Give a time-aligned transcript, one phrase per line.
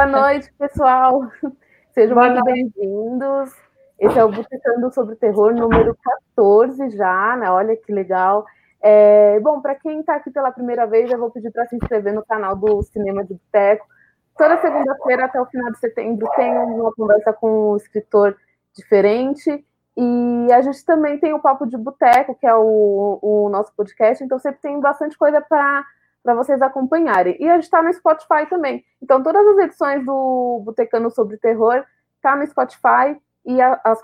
[0.00, 1.30] Boa noite, pessoal.
[1.92, 3.52] Sejam Boa muito bem-vindos.
[3.98, 5.94] Esse é o Botecando sobre Terror número
[6.34, 7.50] 14 já, né?
[7.50, 8.46] Olha que legal.
[8.80, 12.14] É, bom, para quem está aqui pela primeira vez, eu vou pedir para se inscrever
[12.14, 13.86] no canal do Cinema de Boteco.
[14.38, 18.34] Toda segunda-feira até o final de setembro tem uma conversa com um escritor
[18.72, 19.62] diferente.
[19.98, 24.24] E a gente também tem o Papo de Boteco, que é o, o nosso podcast,
[24.24, 25.84] então sempre tem bastante coisa para
[26.24, 27.36] vocês acompanharem.
[27.40, 28.84] E a gente está no Spotify também.
[29.02, 31.84] Então, todas as edições do Botecano sobre Terror
[32.22, 34.00] tá no Spotify e a, as,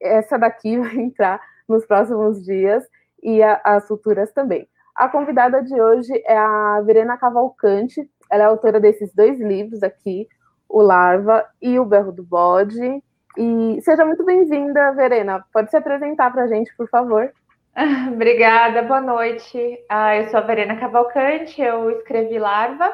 [0.00, 2.84] essa daqui vai entrar nos próximos dias
[3.22, 4.68] e a, as futuras também.
[4.94, 10.28] A convidada de hoje é a Verena Cavalcante, ela é autora desses dois livros aqui,
[10.68, 13.02] O Larva e O Berro do Bode.
[13.36, 15.44] E seja muito bem-vinda, Verena.
[15.52, 17.32] Pode se apresentar para a gente, por favor.
[18.12, 19.84] Obrigada, boa noite.
[19.88, 22.92] Ah, eu sou a Verena Cavalcante, eu escrevi Larva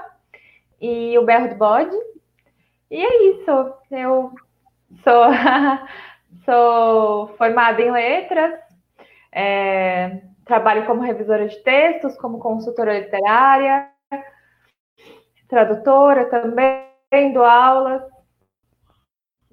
[0.80, 1.96] e O Berro do Bode.
[2.90, 3.50] E é isso,
[3.90, 4.32] eu
[5.02, 5.24] sou,
[6.44, 8.60] sou formada em letras,
[9.32, 13.90] é, trabalho como revisora de textos, como consultora literária,
[15.48, 18.02] tradutora também, dou aulas.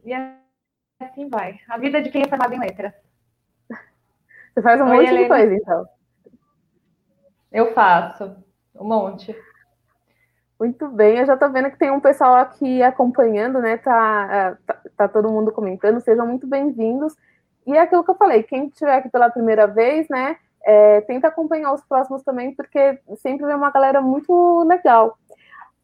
[0.03, 0.13] E
[0.99, 1.59] assim vai.
[1.69, 2.93] A vida de quem é formado em letras.
[4.53, 5.21] Você faz um Oi, monte Helena.
[5.23, 5.85] de coisa, então.
[7.51, 8.35] Eu faço,
[8.75, 9.35] um monte.
[10.59, 13.77] Muito bem, eu já estou vendo que tem um pessoal aqui acompanhando, né?
[13.77, 17.15] Tá, é, tá, tá todo mundo comentando, sejam muito bem-vindos.
[17.65, 20.37] E é aquilo que eu falei, quem estiver aqui pela primeira vez, né?
[20.63, 25.17] É, tenta acompanhar os próximos também, porque sempre vem uma galera muito legal.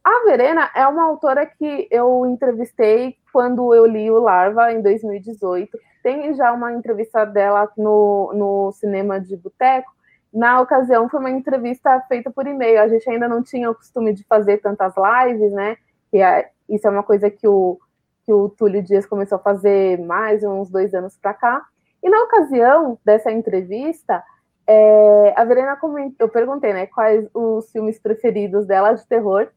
[0.03, 5.77] A Verena é uma autora que eu entrevistei quando eu li o Larva em 2018.
[6.01, 9.91] Tem já uma entrevista dela no, no cinema de boteco.
[10.33, 12.81] Na ocasião, foi uma entrevista feita por e-mail.
[12.81, 15.77] A gente ainda não tinha o costume de fazer tantas lives, né?
[16.11, 17.79] Que é, isso é uma coisa que o,
[18.25, 21.65] que o Túlio Dias começou a fazer mais uns dois anos para cá.
[22.01, 24.23] E na ocasião dessa entrevista,
[24.67, 29.47] é, a Verena comentou, eu perguntei, né, quais os filmes preferidos dela de terror.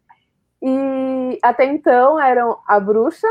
[0.62, 3.28] E até então eram A Bruxa,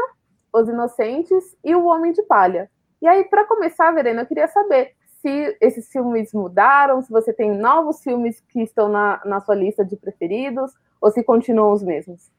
[0.53, 2.69] Os Inocentes e O Homem de Palha.
[3.01, 4.91] E aí, para começar, Verena, eu queria saber
[5.22, 9.84] se esses filmes mudaram, se você tem novos filmes que estão na, na sua lista
[9.84, 12.31] de preferidos, ou se continuam os mesmos.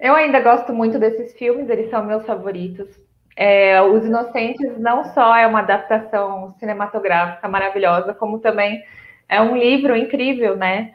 [0.00, 2.88] Eu ainda gosto muito desses filmes, eles são meus favoritos.
[3.36, 8.82] É, Os Inocentes não só é uma adaptação cinematográfica maravilhosa, como também
[9.28, 10.94] é um livro incrível, né?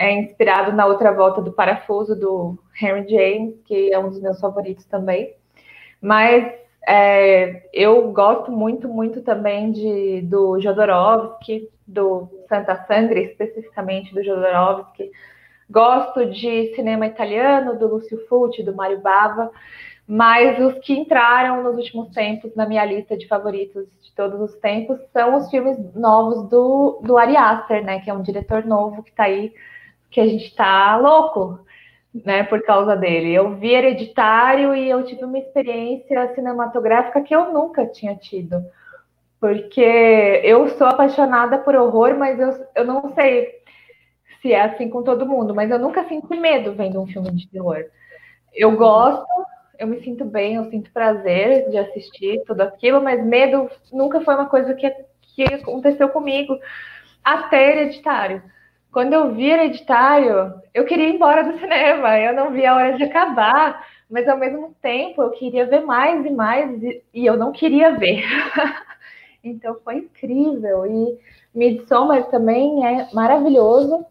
[0.00, 4.40] é inspirado na outra volta do parafuso do Henry James, que é um dos meus
[4.40, 5.34] favoritos também.
[6.00, 6.50] Mas
[6.86, 15.10] é, eu gosto muito, muito também de, do Jodorowsky, do Santa Sangre, especificamente do Jodorowsky.
[15.68, 19.50] Gosto de cinema italiano, do Lúcio Fulci, do Mário Bava,
[20.06, 24.58] mas os que entraram nos últimos tempos na minha lista de favoritos de todos os
[24.58, 29.04] tempos são os filmes novos do, do Ari Aster, né, que é um diretor novo
[29.04, 29.52] que está aí
[30.10, 31.60] que a gente tá louco,
[32.14, 33.32] né, por causa dele.
[33.32, 38.64] Eu vi Hereditário e eu tive uma experiência cinematográfica que eu nunca tinha tido.
[39.40, 39.80] Porque
[40.44, 43.60] eu sou apaixonada por horror, mas eu, eu não sei
[44.42, 47.48] se é assim com todo mundo, mas eu nunca senti medo vendo um filme de
[47.48, 47.84] terror.
[48.54, 49.26] Eu gosto,
[49.78, 54.34] eu me sinto bem, eu sinto prazer de assistir tudo aquilo, mas medo nunca foi
[54.34, 54.90] uma coisa que,
[55.22, 56.58] que aconteceu comigo
[57.24, 58.42] até Hereditário.
[58.92, 62.96] Quando eu vi Hereditário, eu queria ir embora do cinema, eu não via a hora
[62.96, 67.36] de acabar, mas ao mesmo tempo eu queria ver mais e mais e, e eu
[67.36, 68.24] não queria ver.
[69.44, 70.86] então foi incrível.
[70.86, 71.18] E
[71.54, 74.04] Midsommar também é maravilhoso.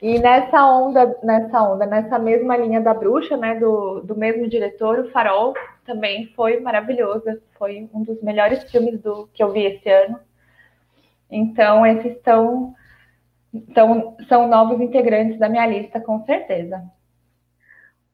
[0.00, 4.98] E nessa onda, nessa onda, nessa mesma linha da bruxa, né, do, do mesmo diretor,
[4.98, 5.54] o Farol,
[5.84, 7.24] também foi maravilhoso.
[7.58, 10.20] Foi um dos melhores filmes do que eu vi esse ano.
[11.30, 12.74] Então, esses estão
[13.54, 16.82] então, são novos integrantes da minha lista, com certeza.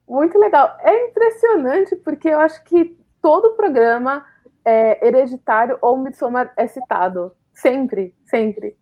[0.06, 0.76] Muito legal.
[0.80, 4.22] É impressionante, porque eu acho que todo programa
[4.62, 7.32] é hereditário ou Midsommar é citado.
[7.54, 8.76] Sempre, sempre.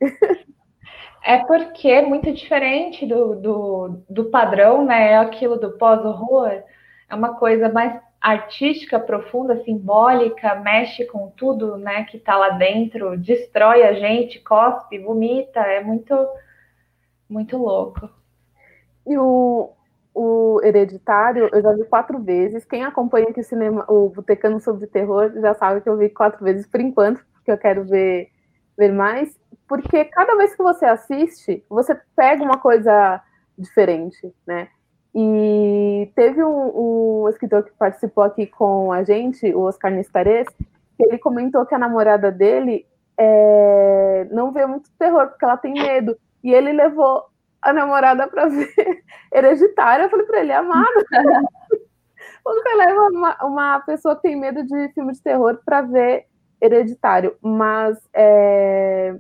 [1.25, 5.13] É porque é muito diferente do, do, do padrão, né?
[5.13, 6.63] É aquilo do pós-horror.
[7.09, 12.05] É uma coisa mais artística, profunda, simbólica, mexe com tudo, né?
[12.05, 15.61] Que tá lá dentro, destrói a gente, cospe, vomita.
[15.61, 16.15] É muito
[17.29, 18.09] muito louco.
[19.07, 19.71] E o,
[20.15, 22.65] o Hereditário, eu já vi quatro vezes.
[22.65, 26.43] Quem acompanha aqui o cinema, o Botecano sobre Terror, já sabe que eu vi quatro
[26.45, 28.29] vezes por enquanto, porque eu quero ver,
[28.77, 29.39] ver mais.
[29.67, 33.23] Porque cada vez que você assiste, você pega uma coisa
[33.57, 34.69] diferente, né?
[35.15, 40.47] E teve um, um, escritor que participou aqui com a gente, o Oscar Nistares,
[40.97, 42.87] que ele comentou que a namorada dele
[43.17, 46.17] é, não vê muito terror, porque ela tem medo.
[46.43, 47.25] E ele levou
[47.61, 48.73] a namorada para ver
[49.33, 50.05] Hereditário.
[50.05, 51.05] Eu falei para ele, amado,
[52.45, 56.27] você leva uma, uma, pessoa que tem medo de filme de terror para ver
[56.61, 57.37] Hereditário.
[57.43, 59.17] Mas é,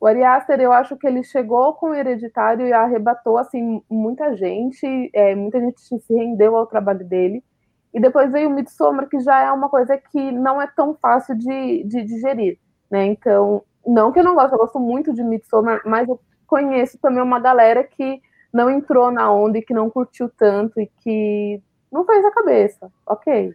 [0.00, 5.10] o Ari Aster, eu acho que ele chegou com Hereditário e arrebatou assim muita gente,
[5.12, 7.44] é, muita gente se rendeu ao trabalho dele.
[7.92, 11.36] E depois veio o Midsommar, que já é uma coisa que não é tão fácil
[11.36, 12.58] de, de digerir,
[12.88, 13.04] né?
[13.06, 16.18] Então, não que eu não gosto, eu gosto muito de Midsommar, mas eu
[16.50, 18.20] conheço também uma galera que
[18.52, 22.90] não entrou na onda e que não curtiu tanto e que não fez a cabeça.
[23.06, 23.54] Ok.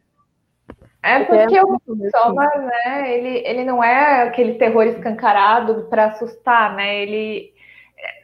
[1.04, 6.76] É porque, é o Midsommar, né, ele, ele não é aquele terror escancarado para assustar,
[6.76, 7.04] né?
[7.04, 7.54] Ele,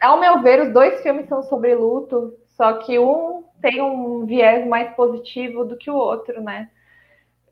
[0.01, 4.65] ao meu ver, os dois filmes são sobre luto, só que um tem um viés
[4.65, 6.69] mais positivo do que o outro, né?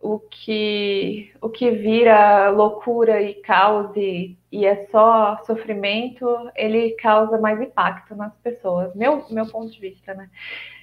[0.02, 6.26] O que, o que vira loucura e caos e, e é só sofrimento,
[6.56, 10.30] ele causa mais impacto nas pessoas, meu, meu ponto de vista, né?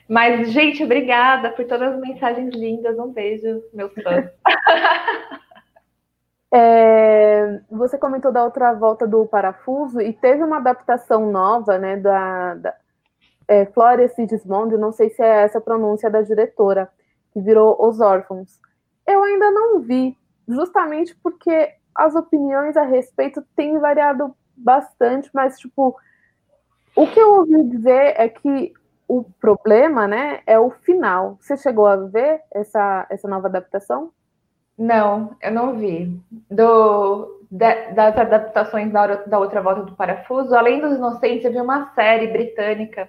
[0.08, 2.98] Mas, gente, obrigada por todas as mensagens lindas.
[2.98, 4.30] Um beijo, meus fãs.
[6.52, 12.54] É, você comentou da outra volta do Parafuso e teve uma adaptação nova, né, da,
[12.54, 12.74] da
[13.48, 16.88] é, Flória Sigismondi, não sei se é essa pronúncia da diretora,
[17.32, 18.58] que virou Os Órfãos.
[19.06, 20.17] Eu ainda não vi,
[20.49, 25.97] justamente porque as opiniões a respeito têm variado bastante, mas, tipo,
[26.94, 28.73] o que eu ouvi dizer é que
[29.08, 31.38] o problema, né, é o final.
[31.41, 34.11] Você chegou a ver essa, essa nova adaptação?
[34.76, 36.20] Não, eu não vi.
[36.50, 41.93] Do, das adaptações da, da outra volta do parafuso, além dos Inocentes, eu vi uma
[41.94, 43.09] série britânica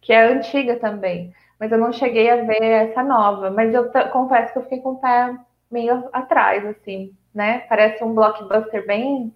[0.00, 3.50] que é antiga também, mas eu não cheguei a ver essa nova.
[3.50, 5.36] Mas eu confesso que eu fiquei com o pé
[5.70, 7.60] meio atrás, assim, né?
[7.68, 9.34] Parece um blockbuster bem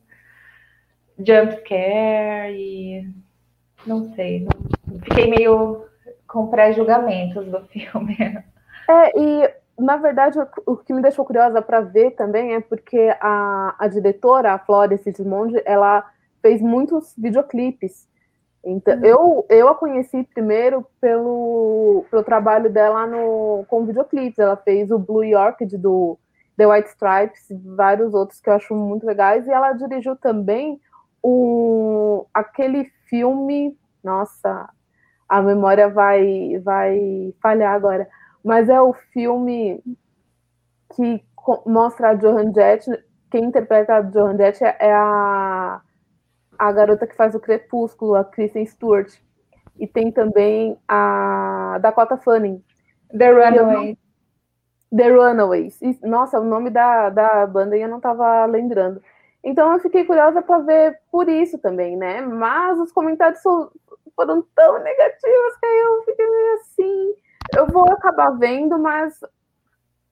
[1.19, 3.11] jumpscare e
[3.87, 4.47] não sei,
[5.03, 5.85] fiquei meio
[6.27, 8.17] com pré-julgamentos do filme.
[8.89, 13.75] É, e na verdade o, que me deixou curiosa para ver também é porque a,
[13.79, 16.09] a diretora, a Flória Sigismondi, ela
[16.41, 18.09] fez muitos videoclipes.
[18.65, 19.05] Então, uhum.
[19.05, 24.39] eu, eu a conheci primeiro pelo, pelo trabalho dela no, com videoclipes.
[24.39, 26.19] Ela fez o Blue York do
[26.57, 29.47] The White Stripes e vários outros que eu acho muito legais.
[29.47, 30.81] E ela dirigiu também
[31.23, 34.69] o, aquele filme, nossa,
[35.29, 38.09] a memória vai, vai falhar agora.
[38.45, 39.83] Mas é o filme
[40.95, 41.23] que
[41.67, 42.91] mostra a Johan Jett.
[43.31, 45.81] Quem interpreta a Johan Jett é, é a,
[46.59, 49.15] a garota que faz o Crepúsculo, a Kristen Stewart.
[49.79, 52.63] E tem também a Dakota Fanning.
[53.17, 53.97] The Runaways.
[54.95, 55.81] The Runaways.
[56.03, 59.01] Nossa, o nome da, da banda eu não estava lembrando.
[59.43, 62.21] Então eu fiquei curiosa para ver por isso também, né?
[62.21, 63.41] Mas os comentários
[64.17, 67.15] foram tão negativas que aí eu fiquei meio assim.
[67.57, 69.21] Eu vou acabar vendo, mas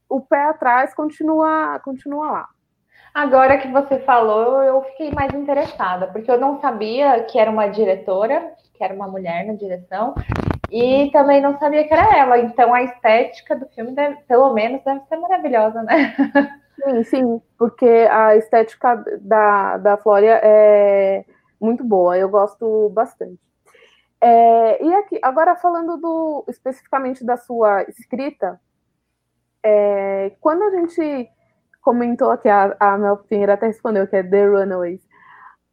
[0.08, 2.48] o pé atrás continua, continua lá.
[3.16, 7.66] Agora que você falou, eu fiquei mais interessada, porque eu não sabia que era uma
[7.66, 10.14] diretora, que era uma mulher na direção,
[10.70, 12.38] e também não sabia que era ela.
[12.38, 16.14] Então a estética do filme, deve, pelo menos, deve ser maravilhosa, né?
[16.76, 21.24] Sim, sim, porque a estética da, da Flória é
[21.58, 23.40] muito boa, eu gosto bastante.
[24.20, 28.60] É, e aqui, agora falando do, especificamente da sua escrita,
[29.62, 31.30] é, quando a gente
[31.86, 35.00] comentou aqui, a, a Mel Pinheiro até respondeu que é The Runaways,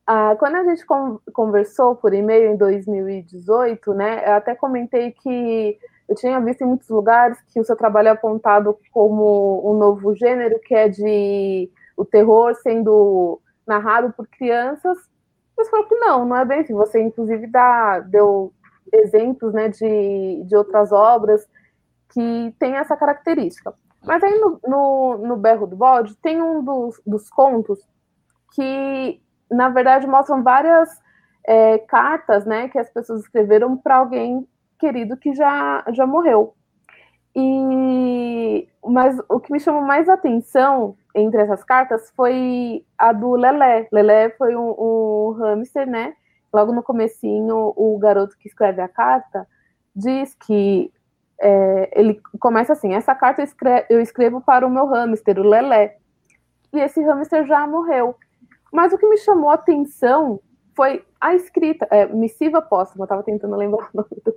[0.05, 5.79] ah, quando a gente con conversou por e-mail em 2018, né, eu até comentei que
[6.07, 10.13] eu tinha visto em muitos lugares que o seu trabalho é apontado como um novo
[10.15, 14.97] gênero, que é de o terror sendo narrado por crianças
[15.57, 16.73] mas falou que não, não é bem assim.
[16.73, 18.53] Você, inclusive, dá, deu
[18.91, 21.47] exemplos né, de, de outras obras
[22.11, 23.73] que tem essa característica.
[24.03, 27.79] Mas aí no, no, no Berro do Bode tem um dos, dos contos
[28.53, 30.89] que, na verdade, mostram várias
[31.45, 36.53] é, cartas né, que as pessoas escreveram para alguém querido que já, já morreu.
[37.35, 43.87] E mas o que me chamou mais atenção entre essas cartas foi a do Lelé.
[43.91, 46.13] Lelé foi um, um hamster, né?
[46.53, 49.47] Logo no comecinho, o garoto que escreve a carta
[49.95, 50.91] diz que
[51.43, 55.43] é, ele começa assim: essa carta eu escrevo, eu escrevo para o meu hamster, o
[55.43, 55.97] Lelé.
[56.71, 58.15] E esse hamster já morreu.
[58.71, 60.39] Mas o que me chamou a atenção
[60.75, 64.33] foi a escrita, é, missiva póstuma, estava tentando lembrar o nome do,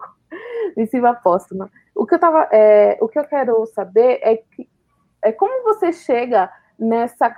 [0.77, 1.71] missiva póstuma.
[1.95, 4.69] O que eu tava, é, o que eu quero saber é que
[5.23, 7.33] é como você chega nessa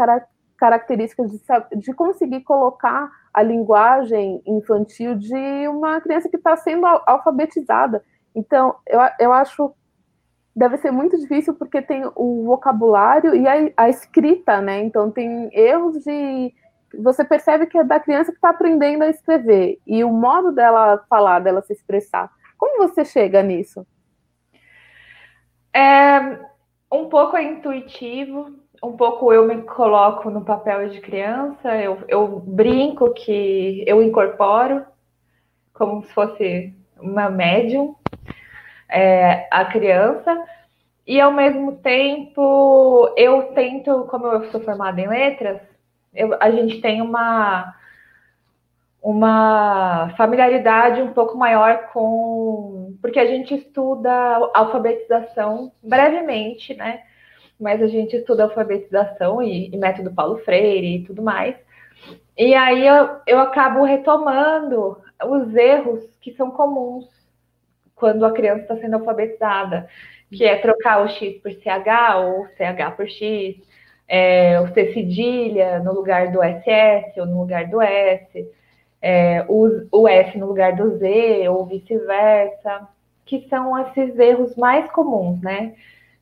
[0.57, 1.41] característica de,
[1.77, 8.05] de conseguir colocar a linguagem infantil de uma criança que está sendo alfabetizada.
[8.39, 9.75] Então, eu, eu acho
[10.55, 14.83] deve ser muito difícil porque tem o vocabulário e a, a escrita, né?
[14.83, 16.53] Então tem erros de
[16.99, 21.05] você percebe que é da criança que está aprendendo a escrever e o modo dela
[21.09, 22.29] falar, dela se expressar.
[22.57, 23.87] Como você chega nisso?
[25.73, 26.41] É,
[26.91, 28.51] um pouco é intuitivo,
[28.83, 34.85] um pouco eu me coloco no papel de criança, eu, eu brinco que eu incorporo
[35.73, 37.95] como se fosse uma médium
[38.89, 40.45] é, a criança,
[41.07, 45.61] e ao mesmo tempo eu tento, como eu sou formada em letras,
[46.15, 47.75] eu, a gente tem uma
[49.01, 54.13] uma familiaridade um pouco maior com porque a gente estuda
[54.55, 57.03] alfabetização brevemente, né?
[57.59, 61.57] Mas a gente estuda alfabetização e, e método Paulo Freire e tudo mais.
[62.37, 67.18] E aí eu, eu acabo retomando os erros que são comuns
[67.99, 69.89] quando a criança está sendo alfabetizada,
[70.31, 73.57] que é trocar o X por CH ou CH por X,
[74.07, 78.49] é, o C cedilha no lugar do SS ou no lugar do S,
[79.01, 82.89] é, o, o S no lugar do Z ou vice-versa,
[83.27, 85.75] que são esses erros mais comuns, né,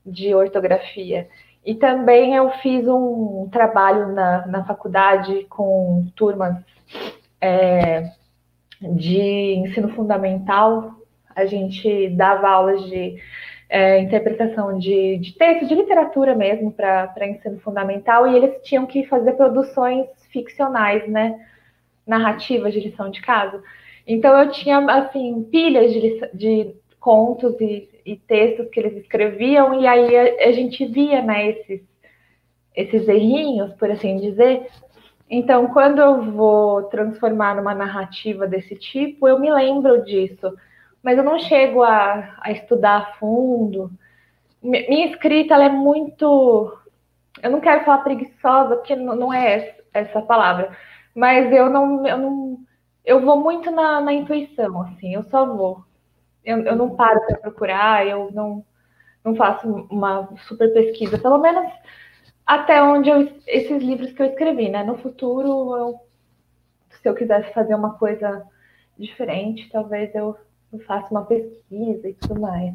[0.04, 1.28] de ortografia.
[1.64, 6.56] E também eu fiz um trabalho na, na faculdade com turmas
[7.40, 8.10] é,
[8.80, 10.95] de ensino fundamental
[11.36, 13.16] a gente dava aulas de
[13.68, 19.06] é, interpretação de, de texto, de literatura mesmo, para ensino fundamental, e eles tinham que
[19.06, 21.38] fazer produções ficcionais, né?
[22.06, 23.62] Narrativas de lição de casa.
[24.06, 29.86] Então eu tinha, assim, pilhas de, de contos e, e, textos que eles escreviam, e
[29.86, 31.82] aí a, a gente via, né, esses,
[32.74, 34.66] esses errinhos, por assim dizer,
[35.28, 40.54] então, quando eu vou transformar numa narrativa desse tipo, eu me lembro disso
[41.02, 43.90] mas eu não chego a, a estudar a fundo.
[44.62, 46.76] Minha escrita ela é muito.
[47.42, 50.76] Eu não quero falar preguiçosa, porque não é essa palavra,
[51.14, 52.58] mas eu não, eu não.
[53.04, 55.84] Eu vou muito na, na intuição, assim, eu só vou.
[56.44, 58.64] Eu, eu não paro para procurar, eu não,
[59.24, 61.72] não faço uma super pesquisa, pelo menos
[62.46, 64.84] até onde eu, esses livros que eu escrevi, né?
[64.84, 66.00] No futuro, eu,
[67.02, 68.46] se eu quisesse fazer uma coisa
[68.96, 70.36] diferente, talvez eu
[70.72, 72.74] eu faço uma pesquisa e tudo mais.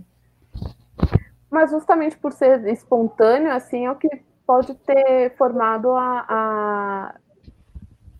[1.49, 4.09] Mas justamente por ser espontâneo, assim, é o que
[4.45, 7.15] pode ter formado a, a,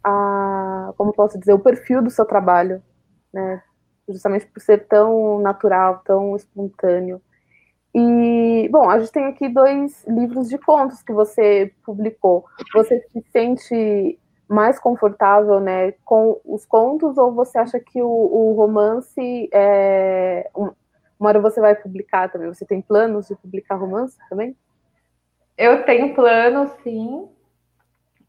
[0.04, 2.82] a como posso dizer, o perfil do seu trabalho,
[3.34, 3.64] né?
[4.08, 7.22] Justamente por ser tão natural, tão espontâneo.
[7.94, 12.46] E, bom, a gente tem aqui dois livros de contos que você publicou.
[12.74, 14.18] Você se sente
[14.52, 20.50] mais confortável né, com os contos ou você acha que o, o romance é.
[20.54, 22.48] Uma hora você vai publicar também?
[22.48, 24.56] Você tem planos de publicar romance também?
[25.58, 27.30] Eu tenho planos, sim.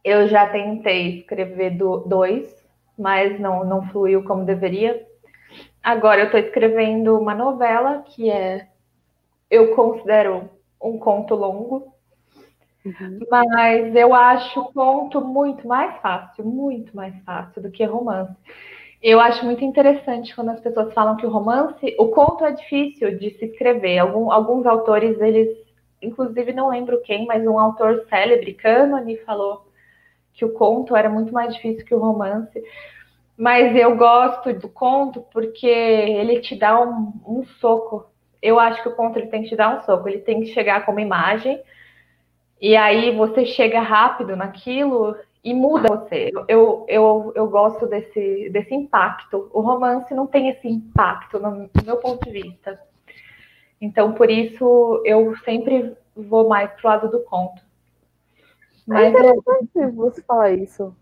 [0.05, 2.55] Eu já tentei escrever do, dois,
[2.99, 5.07] mas não, não fluiu como deveria.
[5.83, 8.69] Agora eu estou escrevendo uma novela que é,
[9.51, 10.51] eu considero
[10.81, 11.92] um conto longo,
[12.85, 13.21] Uhum.
[13.31, 18.35] Mas eu acho conto muito mais fácil, muito mais fácil do que romance.
[19.01, 23.19] Eu acho muito interessante quando as pessoas falam que o romance, o conto é difícil
[23.19, 23.99] de se escrever.
[23.99, 25.57] Algum, alguns autores, eles,
[26.01, 29.67] inclusive não lembro quem, mas um autor célebre, Cânone, falou
[30.35, 32.63] que o conto era muito mais difícil que o romance.
[33.37, 38.07] Mas eu gosto do conto porque ele te dá um, um soco.
[38.41, 40.47] Eu acho que o conto ele tem que te dar um soco, ele tem que
[40.53, 41.61] chegar como imagem
[42.63, 46.31] e aí você chega rápido naquilo e muda você.
[46.47, 49.51] Eu, eu, eu gosto desse, desse impacto.
[49.53, 52.81] O romance não tem esse impacto, no meu ponto de vista.
[53.81, 57.61] Então, por isso, eu sempre vou mais pro lado do conto.
[58.87, 59.93] Mas é interessante eu...
[59.95, 60.97] você falar isso.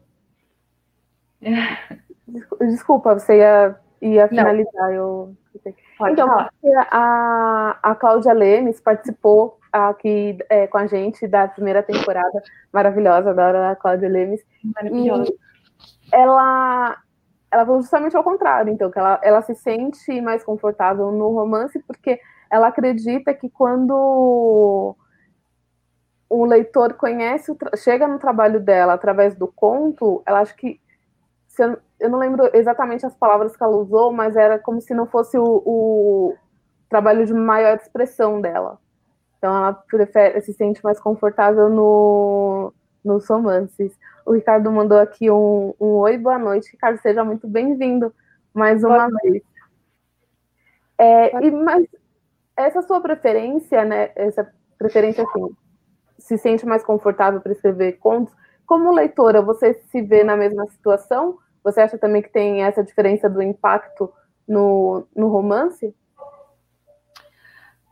[2.59, 4.95] Desculpa, você ia, ia finalizar.
[4.95, 5.37] Eu...
[5.99, 6.51] Pode então, falar.
[6.91, 13.77] a, a Cláudia Lemes participou aqui é, com a gente da primeira temporada maravilhosa da
[13.77, 14.45] Cláudia Lemes.
[14.65, 15.31] Maravilhosa.
[15.31, 15.51] E
[16.13, 16.97] ela,
[17.51, 21.79] ela falou justamente ao contrário, então, que ela, ela se sente mais confortável no romance
[21.81, 24.97] porque ela acredita que quando
[26.29, 30.81] o leitor conhece, chega no trabalho dela através do conto, ela acha que
[31.59, 35.07] eu, eu, não lembro exatamente as palavras que ela usou, mas era como se não
[35.07, 36.37] fosse o, o
[36.89, 38.79] trabalho de maior expressão dela.
[39.41, 43.99] Então ela prefere, se sente mais confortável no, nos romances.
[44.27, 46.71] O Ricardo mandou aqui um, um oi, boa noite.
[46.73, 48.15] Ricardo, seja muito bem-vindo
[48.53, 49.43] mais uma boa vez.
[50.99, 51.87] É, e, mas
[52.55, 54.11] essa sua preferência, né?
[54.15, 54.47] Essa
[54.79, 55.57] preferência assim,
[56.19, 58.35] se sente mais confortável para escrever contos.
[58.67, 61.39] Como leitora, você se vê na mesma situação?
[61.65, 64.13] Você acha também que tem essa diferença do impacto
[64.47, 65.97] no, no romance?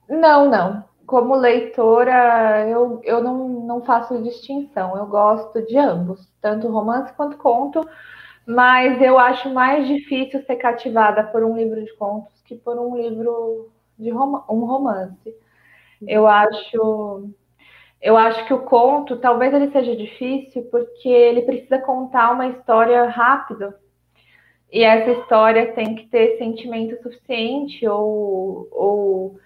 [0.07, 0.85] Não, não.
[1.09, 4.95] Como leitora, eu, eu não, não faço distinção.
[4.95, 7.81] Eu gosto de ambos, tanto romance quanto conto,
[8.47, 12.95] mas eu acho mais difícil ser cativada por um livro de contos que por um
[12.95, 15.35] livro de rom um romance.
[16.07, 17.31] Eu acho
[18.03, 23.05] eu acho que o conto talvez ele seja difícil porque ele precisa contar uma história
[23.09, 23.73] rápido.
[24.71, 29.41] E essa história tem que ter sentimento suficiente ou, ou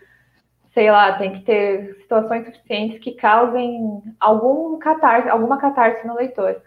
[0.75, 6.61] sei lá, tem que ter situações suficientes que causem algum catarse, alguma catarse no leitor.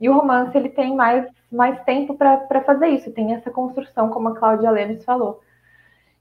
[0.00, 4.28] E o romance ele tem mais, mais tempo para fazer isso, tem essa construção, como
[4.28, 5.40] a Cláudia Lemes falou.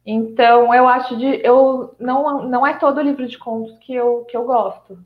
[0.06, 1.42] Então, eu acho de.
[1.46, 4.98] Eu, não, não é todo livro de contos que eu, que eu gosto,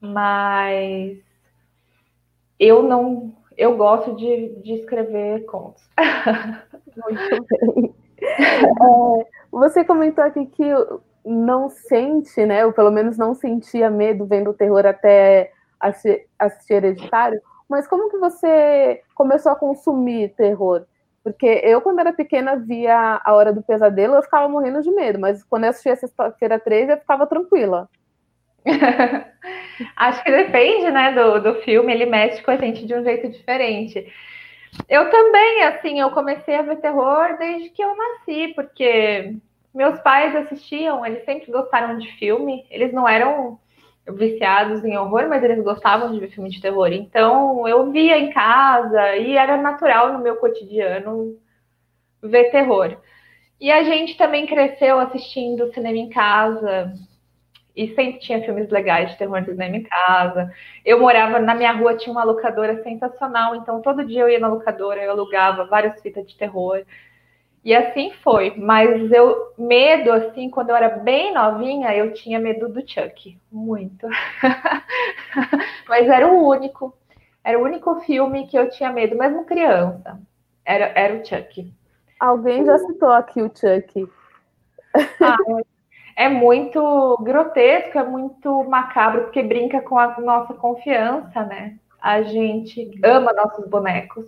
[0.00, 1.18] mas
[2.58, 3.34] eu não.
[3.56, 5.82] Eu gosto de, de escrever contos.
[6.96, 7.94] Muito bem.
[8.22, 10.64] É, você comentou aqui que
[11.24, 12.64] não sente, né?
[12.66, 17.40] Ou pelo menos não sentia medo vendo o terror até assistir, Hereditário.
[17.68, 20.84] Mas como que você começou a consumir terror?
[21.24, 25.20] Porque eu, quando era pequena, via A Hora do Pesadelo, eu ficava morrendo de medo,
[25.20, 27.88] mas quando eu assistia Sexta-feira 3, eu ficava tranquila.
[29.96, 33.28] Acho que depende, né, do, do filme, ele mexe com a gente de um jeito
[33.28, 34.12] diferente.
[34.88, 39.36] Eu também, assim, eu comecei a ver terror desde que eu nasci, porque
[39.74, 43.58] meus pais assistiam, eles sempre gostaram de filme, eles não eram
[44.08, 46.92] viciados em horror, mas eles gostavam de ver filme de terror.
[46.92, 51.36] Então eu via em casa e era natural no meu cotidiano
[52.22, 52.96] ver terror.
[53.60, 56.92] E a gente também cresceu assistindo cinema em casa
[57.76, 60.52] e sempre tinha filmes legais de terror de cinema em casa.
[60.84, 64.48] Eu morava na minha rua, tinha uma locadora sensacional, então todo dia eu ia na
[64.48, 66.84] locadora, eu alugava várias fitas de terror.
[67.64, 68.54] E assim foi.
[68.56, 73.38] Mas eu, medo, assim, quando eu era bem novinha, eu tinha medo do Chuck.
[73.50, 74.06] Muito.
[75.88, 76.96] Mas era o único.
[77.44, 80.20] Era o único filme que eu tinha medo, mesmo criança.
[80.64, 81.72] Era, era o Chuck.
[82.18, 84.08] Alguém já citou aqui o Chuck.
[85.20, 85.36] Ah,
[86.16, 91.78] é muito grotesco, é muito macabro, porque brinca com a nossa confiança, né?
[92.00, 94.26] A gente ama nossos bonecos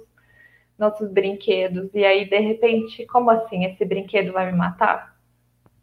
[0.78, 1.90] nossos brinquedos.
[1.94, 3.64] E aí, de repente, como assim?
[3.64, 5.14] Esse brinquedo vai me matar?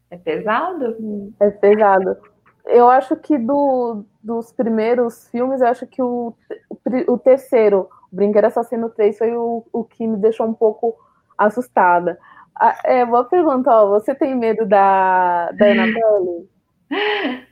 [0.10, 1.34] É pesado?
[1.40, 2.18] É pesado.
[2.66, 6.36] Eu acho que do, dos primeiros filmes, eu acho que o,
[6.70, 10.96] o, o terceiro, o Brinquedo Assassino 3, foi o, o que me deixou um pouco
[11.38, 12.20] assustada.
[12.56, 16.50] Ah, é, boa pergunta, ó, você tem medo da, da Annabelle?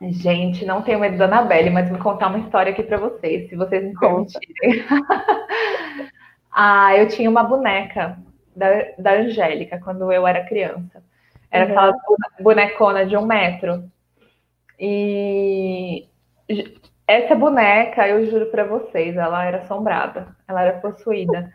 [0.00, 3.56] Gente, não tenho medo da Annabelle, mas vou contar uma história aqui para vocês, se
[3.56, 4.84] vocês me permitirem.
[6.60, 8.18] Ah, eu tinha uma boneca
[8.56, 8.66] da,
[8.98, 11.04] da Angélica quando eu era criança.
[11.52, 11.70] Era uhum.
[11.70, 11.96] aquela
[12.40, 13.84] bonecona de um metro.
[14.76, 16.08] E
[17.06, 21.54] essa boneca, eu juro para vocês, ela era assombrada, ela era possuída.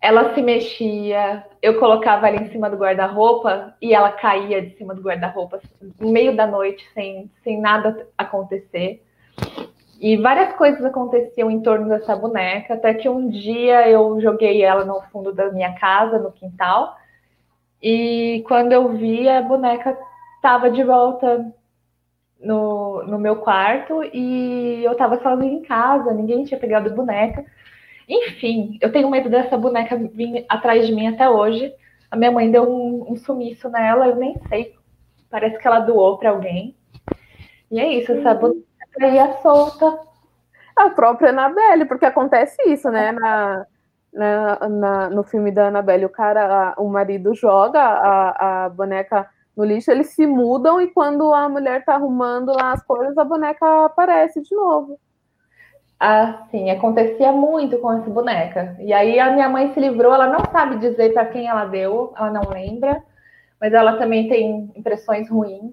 [0.00, 4.96] Ela se mexia, eu colocava ela em cima do guarda-roupa e ela caía de cima
[4.96, 5.60] do guarda-roupa
[6.00, 9.00] no meio da noite, sem, sem nada acontecer.
[10.02, 14.84] E várias coisas aconteciam em torno dessa boneca, até que um dia eu joguei ela
[14.84, 16.96] no fundo da minha casa, no quintal,
[17.80, 19.96] e quando eu vi, a boneca
[20.34, 21.54] estava de volta
[22.40, 27.44] no, no meu quarto e eu estava sozinha em casa, ninguém tinha pegado a boneca.
[28.08, 31.72] Enfim, eu tenho medo dessa boneca vir atrás de mim até hoje.
[32.10, 34.74] A minha mãe deu um, um sumiço nela, eu nem sei.
[35.30, 36.74] Parece que ela doou para alguém.
[37.70, 39.98] E é isso, essa boneca ia solta.
[40.76, 43.12] A própria Annabelle, porque acontece isso, né?
[43.12, 43.66] Na,
[44.12, 49.28] na, na, no filme da Annabelle, o cara, a, o marido joga a, a boneca
[49.56, 53.24] no lixo, eles se mudam e quando a mulher tá arrumando lá as coisas, a
[53.24, 54.98] boneca aparece de novo.
[56.00, 58.76] Ah, sim, acontecia muito com essa boneca.
[58.80, 62.12] E aí a minha mãe se livrou, ela não sabe dizer para quem ela deu,
[62.16, 63.02] ela não lembra,
[63.60, 65.72] mas ela também tem impressões ruins,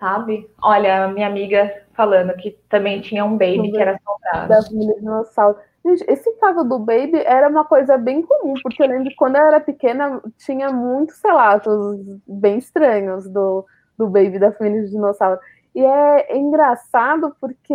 [0.00, 0.50] sabe?
[0.60, 4.48] Olha, minha amiga falando que também tinha um baby que era assombrado.
[4.48, 5.58] Da família dinossauro.
[5.84, 9.36] Gente, esse caso do Baby era uma coisa bem comum, porque eu lembro que quando
[9.36, 13.64] eu era pequena tinha muitos relatos bem estranhos do,
[13.96, 15.38] do Baby da família de dinossauro.
[15.72, 17.72] E é engraçado porque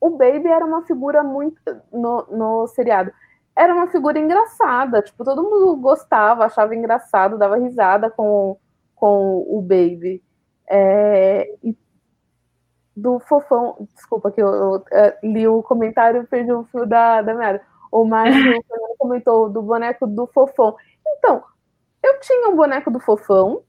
[0.00, 1.60] o Baby era uma figura muito
[1.92, 3.10] no, no seriado.
[3.56, 8.56] Era uma figura engraçada, tipo, todo mundo gostava, achava engraçado, dava risada com,
[8.94, 10.22] com o Baby.
[10.68, 11.76] É, e
[13.00, 13.76] do fofão.
[13.94, 17.62] Desculpa que eu, eu, é, li o comentário e perdi o fio da, da merda.
[17.90, 18.34] O Márcio
[18.98, 20.76] comentou do boneco do fofão.
[21.06, 21.42] Então,
[22.02, 23.62] eu tinha um boneco do fofão.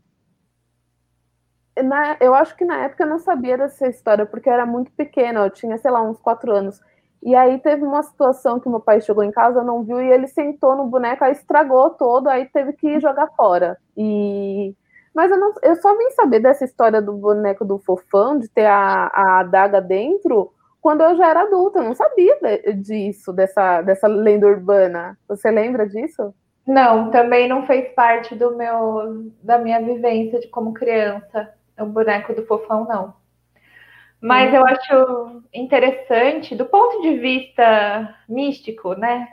[1.82, 4.91] Na, eu acho que na época eu não sabia dessa história, porque eu era muito
[4.91, 6.80] pequena, eu tinha, sei lá, uns quatro anos.
[7.24, 10.28] E aí teve uma situação que meu pai chegou em casa, não viu, e ele
[10.28, 13.78] sentou no boneco, aí estragou todo, aí teve que jogar fora.
[13.96, 14.76] E
[15.13, 18.65] mas eu, não, eu só vim saber dessa história do boneco do fofão, de ter
[18.65, 21.80] a, a adaga dentro, quando eu já era adulta.
[21.80, 25.17] Eu não sabia de, disso, dessa, dessa lenda urbana.
[25.28, 26.34] Você lembra disso?
[26.65, 31.54] Não, também não fez parte do meu da minha vivência de como criança.
[31.80, 33.13] O boneco do fofão, não.
[34.21, 34.58] Mas hum.
[34.58, 39.28] eu acho interessante, do ponto de vista místico, né?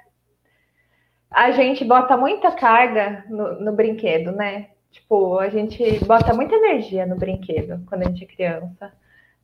[1.31, 4.71] A gente bota muita carga no, no brinquedo, né?
[4.91, 8.93] Tipo, a gente bota muita energia no brinquedo quando a gente é criança,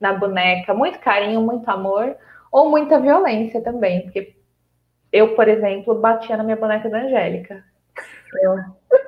[0.00, 2.16] na boneca, muito carinho, muito amor,
[2.50, 4.36] ou muita violência também, porque
[5.12, 7.64] eu, por exemplo, batia na minha boneca da Angélica.
[8.42, 8.56] Eu...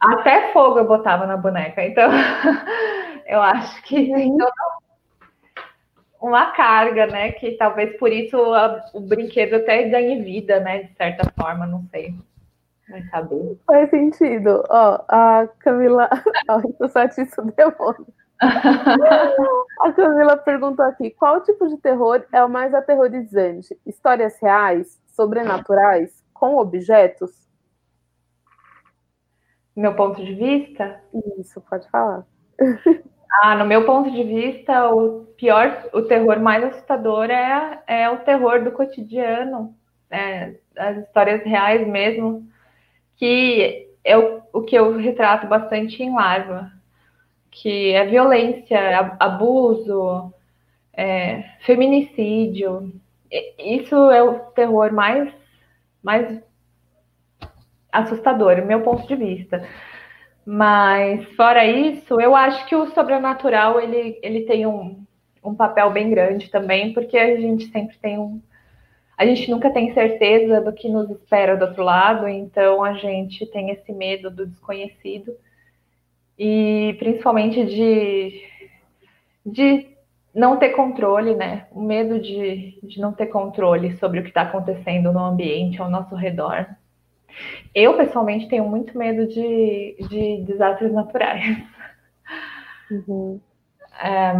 [0.00, 2.08] Até fogo eu botava na boneca, então
[3.26, 4.52] eu acho que toda
[6.20, 7.32] uma carga, né?
[7.32, 10.84] Que talvez por isso a, o brinquedo até ganhe vida, né?
[10.84, 12.14] De certa forma, não sei.
[12.88, 13.58] Vai saber.
[13.66, 14.64] Faz sentido.
[14.68, 16.08] Ó, a Camila.
[16.80, 18.06] O Satiço demônio.
[18.40, 23.78] a Camila perguntou aqui: qual tipo de terror é o mais aterrorizante?
[23.84, 27.48] Histórias reais, sobrenaturais, com objetos?
[29.76, 31.00] Meu ponto de vista?
[31.38, 32.24] Isso, pode falar.
[33.42, 38.18] Ah, no meu ponto de vista, o pior, o terror mais assustador é, é o
[38.18, 39.76] terror do cotidiano,
[40.10, 42.47] é, as histórias reais mesmo
[43.18, 46.72] que é o, o que eu retrato bastante em Larva,
[47.50, 50.32] que é violência, abuso,
[50.94, 52.92] é, feminicídio.
[53.58, 55.32] Isso é o terror mais,
[56.02, 56.40] mais
[57.92, 59.66] assustador, meu ponto de vista.
[60.46, 65.04] Mas fora isso, eu acho que o sobrenatural ele, ele tem um,
[65.44, 68.40] um papel bem grande também, porque a gente sempre tem um,
[69.18, 73.44] a gente nunca tem certeza do que nos espera do outro lado, então a gente
[73.46, 75.36] tem esse medo do desconhecido
[76.38, 78.44] e principalmente de,
[79.44, 79.88] de
[80.32, 81.66] não ter controle, né?
[81.72, 85.90] O medo de, de não ter controle sobre o que está acontecendo no ambiente ao
[85.90, 86.68] nosso redor.
[87.74, 91.58] Eu, pessoalmente, tenho muito medo de, de desastres naturais.
[92.88, 93.40] Uhum.
[94.00, 94.32] É,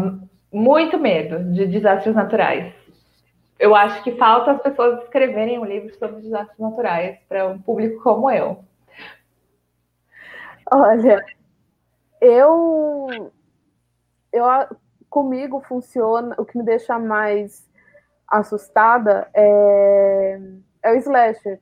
[0.52, 2.77] muito medo de desastres naturais
[3.58, 8.02] eu acho que falta as pessoas escreverem um livro sobre desastres naturais para um público
[8.02, 8.64] como eu.
[10.70, 11.24] Olha,
[12.20, 13.32] eu,
[14.32, 14.44] eu
[15.10, 16.34] comigo funciona.
[16.38, 17.66] O que me deixa mais
[18.28, 20.40] assustada é,
[20.82, 21.58] é o slasher,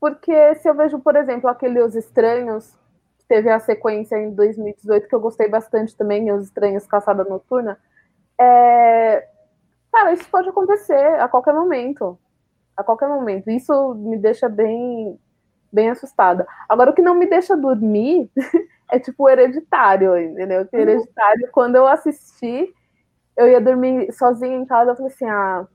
[0.00, 2.76] porque se eu vejo, por exemplo, aquele Os Estranhos
[3.18, 7.78] que teve a sequência em 2018 que eu gostei bastante também, Os Estranhos Caçada Noturna.
[8.38, 9.28] É,
[9.96, 12.18] Cara, isso pode acontecer a qualquer momento.
[12.76, 13.50] A qualquer momento.
[13.50, 15.18] Isso me deixa bem,
[15.72, 16.46] bem assustada.
[16.68, 18.30] Agora, o que não me deixa dormir
[18.92, 20.66] é tipo hereditário, entendeu?
[20.66, 20.82] Que uhum.
[20.82, 22.70] hereditário, quando eu assisti,
[23.34, 25.66] eu ia dormir sozinha em casa, eu falei assim, ah,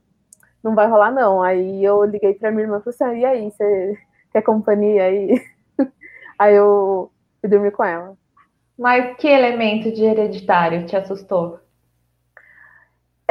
[0.62, 1.42] não vai rolar não.
[1.42, 3.98] Aí eu liguei pra minha irmã e falei assim, ah, e aí, você
[4.32, 5.44] quer companhia aí?
[6.38, 8.16] aí eu fui dormir com ela.
[8.78, 11.58] Mas que elemento de hereditário te assustou?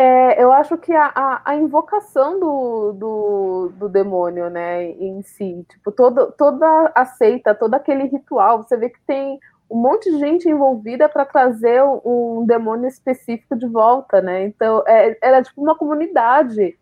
[0.02, 5.64] É, eu acho que a, a, a invocação do, do, do, demônio, né, em si,
[5.70, 10.18] tipo, todo, toda a seita, todo aquele ritual, você vê que tem um monte de
[10.18, 14.44] gente envolvida para trazer um, demônio específico de volta, né?
[14.44, 16.76] Então, é, era tipo uma comunidade.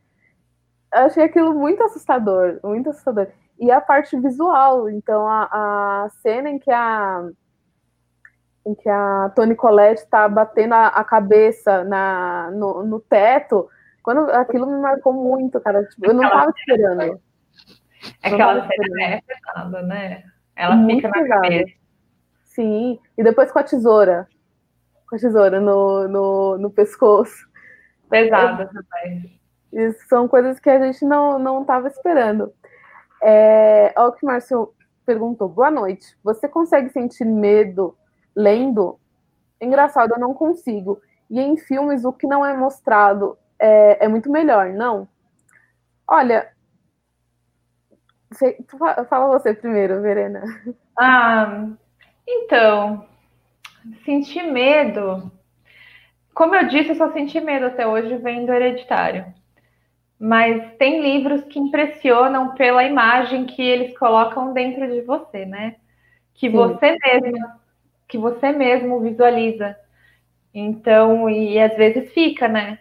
[0.94, 3.28] Eu achei aquilo muito assustador, muito assustador.
[3.60, 7.30] E a parte visual, então, a, a cena em que a
[8.66, 13.70] em que a Toni Collette está batendo a, a, cabeça na, no, no, teto,
[14.04, 15.84] quando aquilo me marcou muito, cara.
[15.86, 17.20] Tipo, eu não estava esperando.
[18.22, 18.68] É que ela
[19.02, 20.24] é pesada, né?
[20.56, 21.42] Ela muito fica na pesada.
[21.42, 21.74] cabeça.
[22.44, 24.28] Sim, e depois com a tesoura.
[25.10, 27.48] Com a tesoura no, no, no pescoço.
[28.10, 29.40] Pesada também.
[29.72, 32.52] Isso são coisas que a gente não estava esperando.
[33.22, 34.74] É, olha o que o Márcio
[35.06, 35.48] perguntou.
[35.48, 36.18] Boa noite.
[36.24, 37.96] Você consegue sentir medo
[38.36, 39.00] lendo?
[39.62, 41.02] Engraçado, eu não consigo.
[41.30, 45.08] E em filmes, o que não é mostrado é, é muito melhor, não?
[46.08, 46.52] Olha,
[49.10, 50.44] fala você primeiro, Verena.
[50.98, 51.68] Ah,
[52.28, 53.06] então,
[54.06, 55.32] sentir medo.
[56.34, 59.26] Como eu disse, eu só senti medo até hoje vendo Hereditário.
[60.20, 65.78] Mas tem livros que impressionam pela imagem que eles colocam dentro de você, né?
[66.34, 66.56] Que Sim.
[66.56, 67.48] você mesmo,
[68.10, 69.78] que você mesmo visualiza.
[70.54, 72.80] Então, e às vezes fica, né?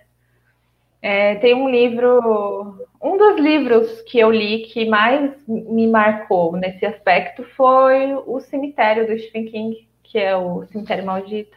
[1.01, 6.85] É, tem um livro, um dos livros que eu li que mais me marcou nesse
[6.85, 11.57] aspecto foi O Cemitério do Stephen King, que é o Cemitério Maldito.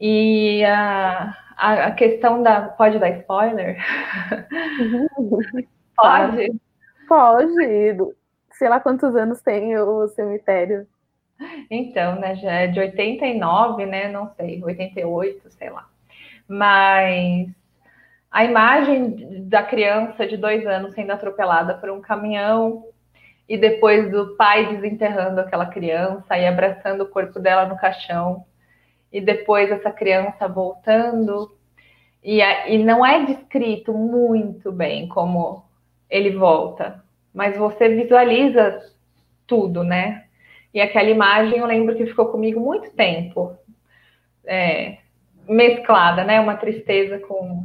[0.00, 2.62] E a, a, a questão da.
[2.62, 3.78] Pode dar spoiler?
[5.96, 6.52] pode?
[7.06, 8.14] Pode.
[8.52, 10.86] Sei lá quantos anos tem o cemitério.
[11.70, 14.08] Então, né, já é de 89, né?
[14.08, 15.88] Não sei, 88, sei lá.
[16.48, 17.48] Mas
[18.30, 22.84] a imagem da criança de dois anos sendo atropelada por um caminhão
[23.48, 28.44] e depois do pai desenterrando aquela criança e abraçando o corpo dela no caixão
[29.12, 31.56] e depois essa criança voltando
[32.22, 35.64] e, e não é descrito muito bem como
[36.10, 38.80] ele volta, mas você visualiza
[39.46, 40.25] tudo, né?
[40.72, 43.56] E aquela imagem eu lembro que ficou comigo muito tempo,
[44.44, 44.98] é,
[45.48, 46.40] mesclada, né?
[46.40, 47.64] Uma tristeza com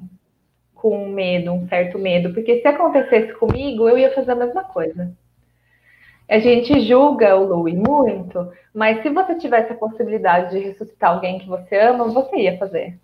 [0.81, 5.15] com medo, um certo medo, porque se acontecesse comigo, eu ia fazer a mesma coisa.
[6.27, 11.37] A gente julga o Louis muito, mas se você tivesse a possibilidade de ressuscitar alguém
[11.37, 12.97] que você ama, você ia fazer.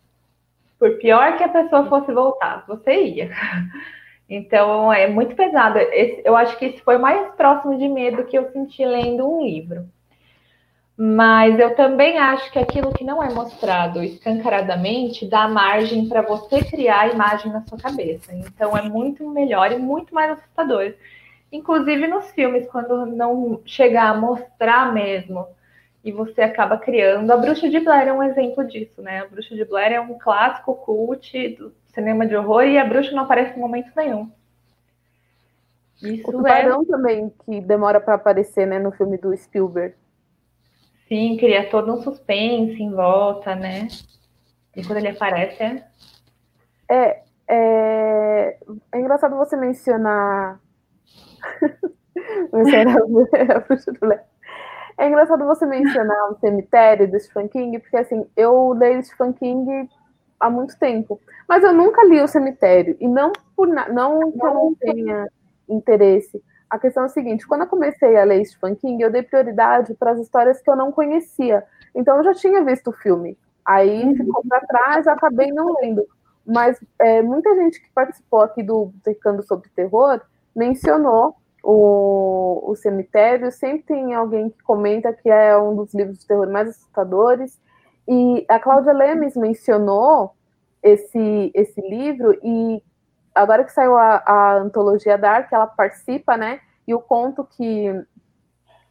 [0.79, 3.29] Por pior que a pessoa fosse voltar, você ia.
[4.29, 5.79] Então é muito pesado.
[5.79, 9.41] eu acho que esse foi o mais próximo de medo que eu senti lendo um
[9.41, 9.87] livro.
[10.99, 16.63] Mas eu também acho que aquilo que não é mostrado escancaradamente dá margem para você
[16.63, 18.33] criar a imagem na sua cabeça.
[18.33, 20.93] Então é muito melhor e muito mais assustador.
[21.51, 25.47] Inclusive nos filmes, quando não chegar a mostrar mesmo
[26.03, 27.29] e você acaba criando.
[27.31, 29.21] A Bruxa de Blair é um exemplo disso, né?
[29.21, 33.11] A Bruxa de Blair é um clássico cult do cinema de horror e a bruxa
[33.11, 34.31] não aparece em momento nenhum.
[36.03, 36.85] Isso o tubarão é...
[36.85, 39.95] também, que demora para aparecer, né, no filme do Spielberg.
[41.07, 43.87] Sim, cria todo um suspense em volta, né?
[44.75, 45.87] E quando ele aparece é.
[46.89, 48.57] É, é,
[48.91, 50.59] é engraçado você mencionar.
[54.97, 59.89] é engraçado você mencionar o cemitério do Stephen King, porque assim, eu leio Stephen King
[60.39, 64.53] há muito tempo, mas eu nunca li o cemitério, e não por não que eu
[64.53, 65.27] não tenha
[65.67, 69.23] interesse, a questão é a seguinte: quando eu comecei a ler Stephen King, eu dei
[69.23, 71.63] prioridade para as histórias que eu não conhecia.
[71.95, 73.37] Então, eu já tinha visto o filme.
[73.65, 74.15] Aí uhum.
[74.15, 76.05] ficou para trás, acabei não lendo.
[76.45, 80.21] Mas é, muita gente que participou aqui do Tecando sobre Terror
[80.55, 83.51] mencionou o, o Cemitério.
[83.51, 87.59] Sempre tem alguém que comenta que é um dos livros de terror mais assustadores.
[88.07, 90.33] E a Cláudia Lemes mencionou
[90.81, 92.81] esse, esse livro e
[93.35, 96.59] agora que saiu a, a antologia Dark, ela participa, né?
[96.87, 97.91] E o conto que,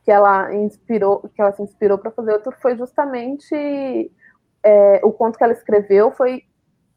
[0.04, 4.12] que ela inspirou, que ela se inspirou para fazer outro foi justamente
[4.62, 6.42] é, o conto que ela escreveu foi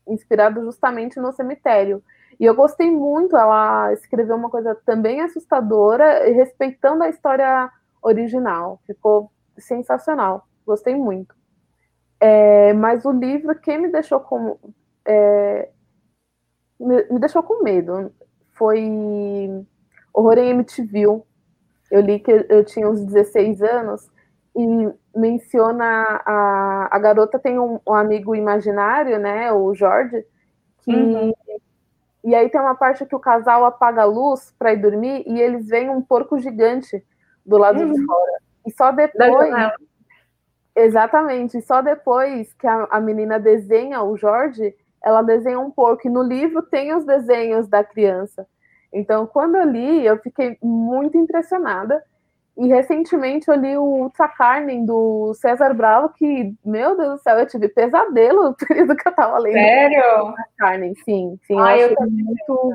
[0.08, 2.04] inspirado justamente no cemitério.
[2.40, 7.70] E eu gostei muito, ela escreveu uma coisa também assustadora, respeitando a história
[8.02, 8.82] original.
[8.86, 11.39] Ficou sensacional, gostei muito.
[12.20, 14.60] É, mas o livro, quem me deixou como.
[15.06, 15.70] É,
[16.80, 18.12] me, me deixou com medo.
[18.54, 19.66] Foi
[20.14, 21.22] Horror em MTV.
[21.92, 24.10] Eu li que eu tinha uns 16 anos
[24.56, 30.26] e menciona a, a garota tem um, um amigo imaginário, né, o Jorge,
[30.84, 31.34] que uhum.
[32.24, 35.40] e aí tem uma parte que o casal apaga a luz para ir dormir e
[35.40, 37.04] eles veem um porco gigante
[37.46, 37.94] do lado uhum.
[37.94, 38.40] de fora.
[38.66, 39.52] E só depois
[40.80, 46.10] Exatamente, só depois que a, a menina desenha o Jorge, ela desenha um porco e
[46.10, 48.48] no livro tem os desenhos da criança.
[48.92, 52.04] Então, quando eu li, eu fiquei muito impressionada.
[52.58, 57.40] E recentemente eu li o Ultra Carmen do César Bravo, que, meu Deus do céu,
[57.40, 59.54] eu tive pesadelo no período que eu tava lendo.
[59.54, 60.34] Sério?
[60.58, 61.58] Carmen, sim, sim.
[61.58, 62.74] Ai, eu, eu muito,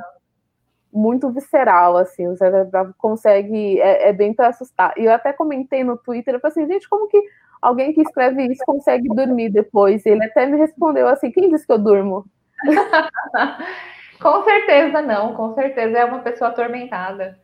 [0.90, 2.26] muito visceral, assim.
[2.28, 4.94] O César Bravo consegue, é, é bem para assustar.
[4.96, 7.22] E eu até comentei no Twitter, eu falei assim, gente, como que
[7.64, 10.04] alguém que escreve isso consegue dormir depois.
[10.04, 12.24] Ele até me respondeu assim: quem disse que eu durmo?
[14.20, 17.38] Com certeza não, com certeza é uma pessoa atormentada.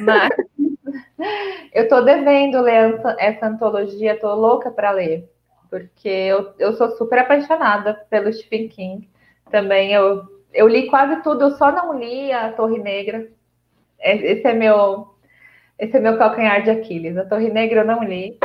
[0.00, 0.30] Mas
[1.74, 5.28] eu tô devendo ler essa, antologia, tô louca para ler,
[5.68, 9.10] porque eu, eu sou super apaixonada pelo Stephen King.
[9.50, 10.22] Também eu,
[10.54, 13.28] eu li quase tudo, eu só não li a Torre Negra.
[13.98, 15.14] É, esse é meu
[15.78, 17.16] esse é meu calcanhar de Aquiles.
[17.18, 18.38] A Torre Negra eu não li.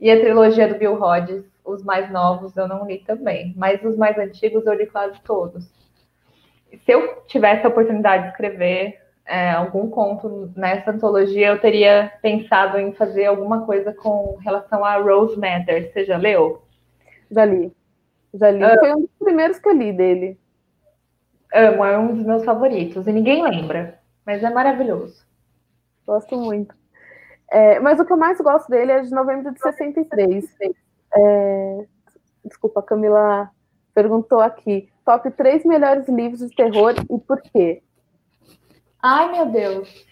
[0.00, 3.54] E a trilogia do Bill Hodges, os mais novos, eu não li também.
[3.56, 5.64] Mas os mais antigos eu li quase todos.
[6.84, 12.78] Se eu tivesse a oportunidade de escrever é, algum conto nessa antologia, eu teria pensado
[12.78, 15.92] em fazer alguma coisa com relação a Rose Matter.
[15.92, 16.62] Você já leu?
[17.30, 17.72] Já li.
[18.34, 18.64] Já li.
[18.64, 20.38] Uh, Foi um dos primeiros que eu li dele.
[21.52, 23.06] Amo, é um dos meus favoritos.
[23.06, 25.24] E ninguém lembra, mas é maravilhoso.
[26.06, 26.74] Gosto muito.
[27.54, 30.44] É, mas o que eu mais gosto dele é de novembro de 63.
[31.16, 31.86] É,
[32.44, 33.48] desculpa, a Camila
[33.94, 34.90] perguntou aqui.
[35.04, 37.80] Top 3 melhores livros de terror e por quê?
[39.00, 40.04] Ai, meu Deus.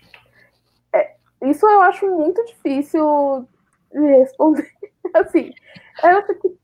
[0.94, 3.48] É, isso eu acho muito difícil
[3.90, 4.70] de responder.
[5.12, 5.52] Assim,
[6.04, 6.56] eu fico...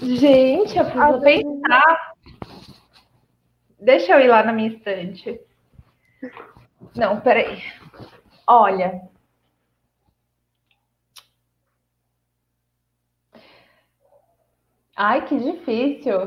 [0.00, 2.14] Gente, eu preciso pensar.
[3.78, 5.38] Deixa eu ir lá na minha estante.
[6.96, 7.62] Não, peraí.
[8.46, 9.11] Olha.
[14.96, 16.20] Ai, que difícil.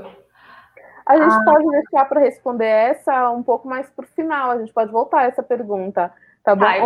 [1.06, 1.44] A gente ah.
[1.46, 4.52] pode deixar para responder essa um pouco mais para o final.
[4.52, 6.12] A gente pode voltar a essa pergunta,
[6.44, 6.66] tá bom?
[6.66, 6.82] Ai,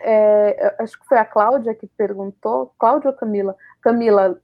[0.00, 2.72] é, acho que foi a Cláudia que perguntou.
[2.78, 3.56] Cláudia ou Camila?
[3.80, 4.40] Camila.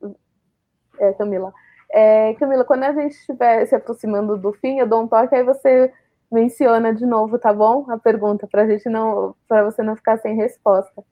[0.99, 1.53] É, Camila.
[1.91, 5.45] É, Camila, quando a gente estiver se aproximando do fim, eu dou um toque, aí
[5.45, 5.93] você
[6.31, 7.87] menciona de novo, tá bom?
[7.91, 11.05] A pergunta, para gente não, para você não ficar sem resposta.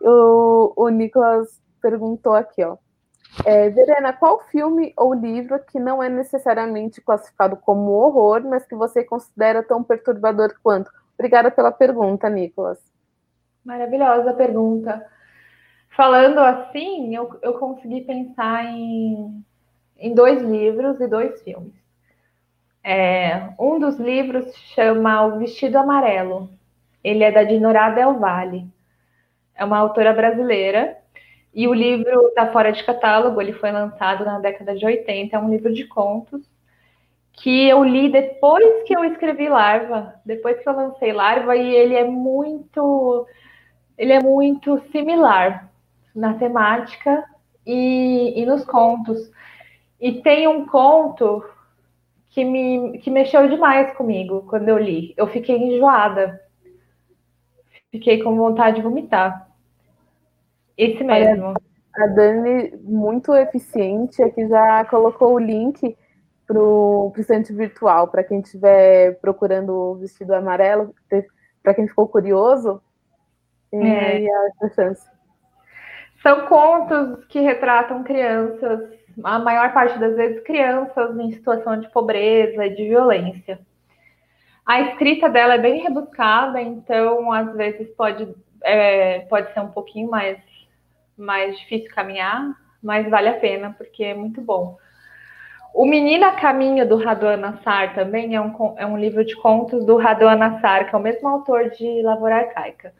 [0.00, 2.76] O, o Nicolas perguntou aqui, ó.
[3.46, 8.74] É, Verena, qual filme ou livro que não é necessariamente classificado como horror, mas que
[8.74, 10.90] você considera tão perturbador quanto?
[11.14, 12.78] Obrigada pela pergunta, Nicolas.
[13.64, 15.06] Maravilhosa pergunta.
[15.90, 19.44] Falando assim, eu, eu consegui pensar em,
[19.98, 21.74] em dois livros e dois filmes.
[22.84, 26.50] É, um dos livros chama O Vestido Amarelo.
[27.04, 28.66] Ele é da Dinorá Del Valle.
[29.54, 30.98] É uma autora brasileira.
[31.54, 35.38] E o livro está fora de catálogo, ele foi lançado na década de 80, é
[35.38, 36.42] um livro de contos
[37.32, 41.94] que eu li depois que eu escrevi Larva, depois que eu lancei Larva, e ele
[41.94, 43.26] é muito
[43.96, 45.70] ele é muito similar
[46.14, 47.24] na temática
[47.66, 49.30] e, e nos contos.
[50.00, 51.44] E tem um conto
[52.30, 55.14] que me que mexeu demais comigo quando eu li.
[55.16, 56.40] Eu fiquei enjoada.
[57.90, 59.51] Fiquei com vontade de vomitar.
[60.76, 61.54] Esse mesmo.
[61.94, 65.96] A Dani, muito eficiente, aqui já colocou o link
[66.46, 70.94] para o estante virtual, para quem estiver procurando o vestido amarelo,
[71.62, 72.80] para quem ficou curioso,
[73.72, 74.26] é.
[74.62, 75.06] a chance.
[76.22, 78.90] São contos que retratam crianças
[79.22, 83.60] a maior parte das vezes, crianças em situação de pobreza e de violência.
[84.64, 88.32] A escrita dela é bem rebuscada, então às vezes pode,
[88.62, 90.38] é, pode ser um pouquinho mais,
[91.16, 94.76] mais difícil caminhar, mas vale a pena, porque é muito bom.
[95.74, 99.96] O Menina Caminho, do Raduan Nassar, também é um, é um livro de contos do
[99.96, 102.92] Raduan Nassar, que é o mesmo autor de Lavoura Arcaica.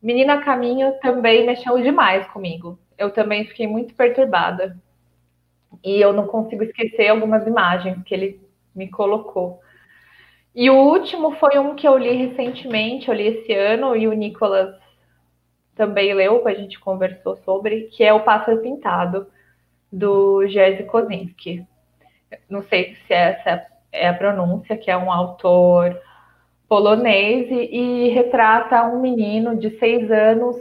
[0.00, 2.78] Menina Caminho também mexeu demais comigo.
[2.96, 4.76] Eu também fiquei muito perturbada
[5.84, 8.40] e eu não consigo esquecer algumas imagens que ele
[8.74, 9.60] me colocou.
[10.54, 14.12] E o último foi um que eu li recentemente, eu li esse ano, e o
[14.12, 14.74] Nicolas
[15.78, 19.26] também leu, a gente conversou sobre, que é O Pássaro Pintado,
[19.90, 21.64] do Jerzy Kosinski.
[22.50, 25.98] Não sei se essa é a pronúncia, que é um autor
[26.68, 30.56] polonês e, e retrata um menino de seis anos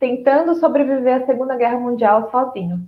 [0.00, 2.84] tentando sobreviver à Segunda Guerra Mundial sozinho.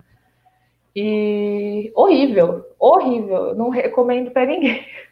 [0.96, 3.54] E horrível, horrível.
[3.54, 4.84] Não recomendo para ninguém.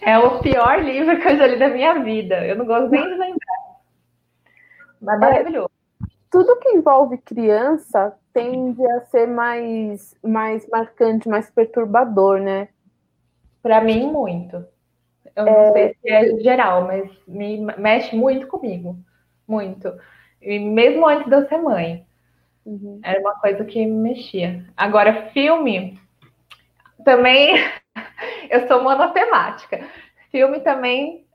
[0.00, 2.46] É o pior livro que eu já li da minha vida.
[2.46, 3.57] Eu não gosto nem de lembrar.
[5.00, 5.70] Mas é maravilhoso.
[6.02, 12.68] É, tudo que envolve criança tende a ser mais, mais marcante, mais perturbador, né?
[13.62, 14.64] Para mim, muito.
[15.34, 15.72] Eu não é...
[15.72, 18.98] sei se é geral, mas me mexe muito comigo.
[19.46, 19.92] Muito.
[20.40, 22.06] E mesmo antes de eu ser mãe.
[22.64, 23.00] Uhum.
[23.02, 24.64] Era uma coisa que me mexia.
[24.76, 25.98] Agora, filme,
[27.04, 27.54] também
[28.50, 29.86] eu sou monotemática.
[30.30, 31.26] Filme também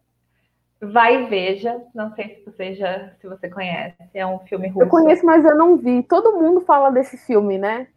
[0.91, 1.81] Vai e Veja.
[1.93, 3.97] Não sei se você já se você conhece.
[4.13, 4.81] É um filme russo.
[4.81, 6.03] Eu conheço, mas eu não vi.
[6.03, 7.87] Todo mundo fala desse filme, né?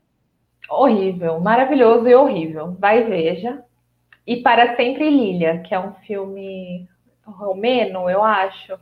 [0.69, 2.77] Horrível, maravilhoso e horrível.
[2.79, 3.63] Vai e Veja.
[4.27, 6.89] e Para Sempre Lilia, que é um filme
[7.25, 8.79] romeno, eu acho.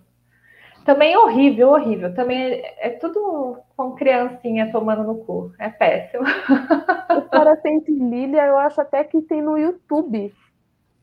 [0.85, 2.15] Também horrível, horrível.
[2.15, 5.53] Também é, é tudo com criancinha tomando no cu.
[5.59, 6.25] É péssimo.
[7.17, 10.33] O Para Sempre Lilia, eu acho até que tem no YouTube,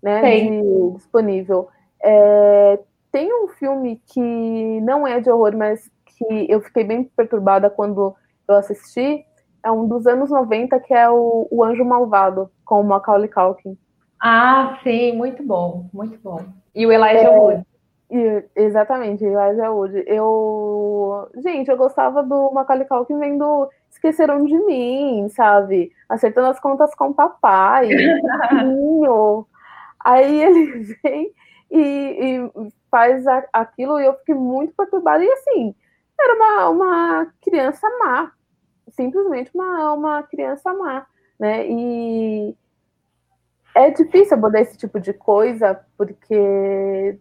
[0.01, 0.21] né?
[0.21, 0.61] Tem.
[0.61, 1.69] De, disponível.
[2.03, 2.79] É,
[3.11, 8.15] tem um filme que não é de horror, mas que eu fiquei bem perturbada quando
[8.47, 9.25] eu assisti.
[9.63, 13.77] É um dos anos 90, que é o, o Anjo Malvado, com o Macaulay Culkin.
[14.19, 16.43] Ah, sim, muito bom, muito bom.
[16.73, 17.65] E o Elijah é, Wood.
[18.09, 20.03] E, exatamente, Elijah Wood.
[20.07, 21.29] Eu.
[21.37, 25.91] Gente, eu gostava do Macaulay Culkin vendo Esqueceram de Mim, sabe?
[26.07, 27.89] Acertando as contas com o papai.
[30.03, 31.31] Aí ele vem
[31.69, 35.23] e, e faz a, aquilo e eu fiquei muito perturbada.
[35.23, 35.73] E assim,
[36.19, 38.31] era uma, uma criança má.
[38.89, 41.07] Simplesmente uma, uma criança má.
[41.39, 41.65] Né?
[41.67, 42.55] E
[43.73, 47.17] é difícil abordar esse tipo de coisa, porque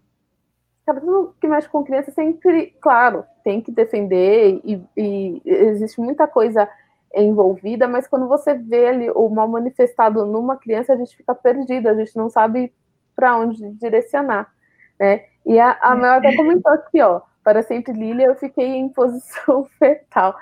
[0.85, 6.27] cada tudo que mexe com criança sempre, claro, tem que defender e, e, existe muita
[6.27, 6.69] coisa
[7.15, 11.91] envolvida, mas quando você vê ali o mal manifestado numa criança, a gente fica perdida,
[11.91, 12.73] a gente não sabe
[13.15, 14.53] para onde direcionar,
[14.99, 15.25] né?
[15.47, 19.65] E a, a Mel até comentou aqui, ó, para sempre Lilia, eu fiquei em posição
[19.79, 20.37] fetal.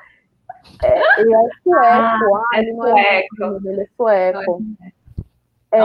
[0.82, 3.68] É, ele é sueco, ah, ah, ele não é sueco.
[3.68, 4.62] ele é sueco.
[5.70, 5.80] É,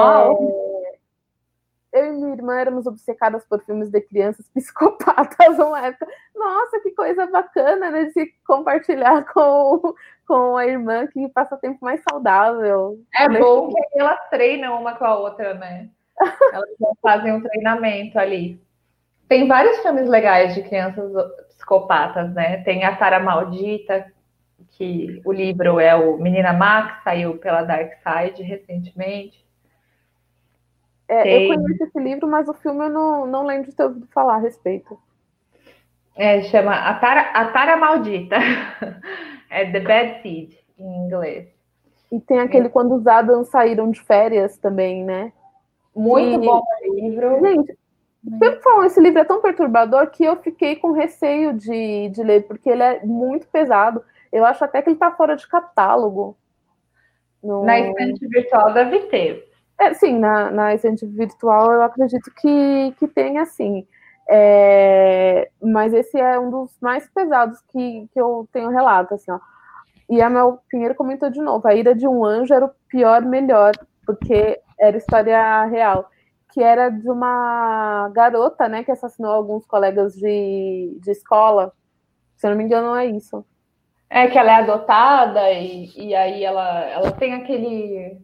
[1.93, 6.07] eu e minha irmã éramos obcecadas por filmes de crianças psicopatas uma época.
[6.35, 8.05] Nossa, que coisa bacana, né?
[8.05, 9.93] De se compartilhar com,
[10.27, 12.99] com a irmã que passa tempo mais saudável.
[13.15, 15.89] É bom que elas treinam uma com a outra, né?
[16.51, 16.69] Elas
[17.01, 18.59] fazem um treinamento ali.
[19.27, 21.11] Tem vários filmes legais de crianças
[21.49, 22.57] psicopatas, né?
[22.63, 24.05] Tem A Tara Maldita,
[24.71, 29.43] que o livro é o Menina Max, saiu pela Dark Side recentemente.
[31.07, 34.07] É, eu conheço esse livro, mas o filme eu não, não lembro de ter ouvido
[34.07, 34.97] falar a respeito.
[36.15, 38.37] É, chama A Tara, a Tara Maldita.
[39.49, 41.47] é The Bad Seed, em inglês.
[42.11, 45.33] E tem aquele quando os Adams saíram de férias também, né?
[45.95, 46.45] Muito e...
[46.45, 47.39] bom o livro.
[47.41, 47.77] Gente,
[48.39, 52.47] pelo falar, esse livro é tão perturbador que eu fiquei com receio de, de ler,
[52.47, 54.03] porque ele é muito pesado.
[54.31, 56.37] Eu acho até que ele está fora de catálogo.
[57.43, 57.65] No...
[57.65, 59.45] Na estante virtual deve ter.
[59.77, 63.85] É, sim, na, na estante virtual eu acredito que, que tenha sim.
[64.29, 69.39] É, mas esse é um dos mais pesados que, que eu tenho relato, assim, ó.
[70.09, 73.21] E a Mel Pinheiro comentou de novo, a ira de um anjo era o pior
[73.23, 73.71] melhor,
[74.05, 76.09] porque era história real,
[76.53, 81.73] que era de uma garota, né, que assassinou alguns colegas de, de escola.
[82.35, 83.43] Se eu não me engano, não é isso.
[84.07, 88.21] É que ela é adotada e, e aí ela, ela tem aquele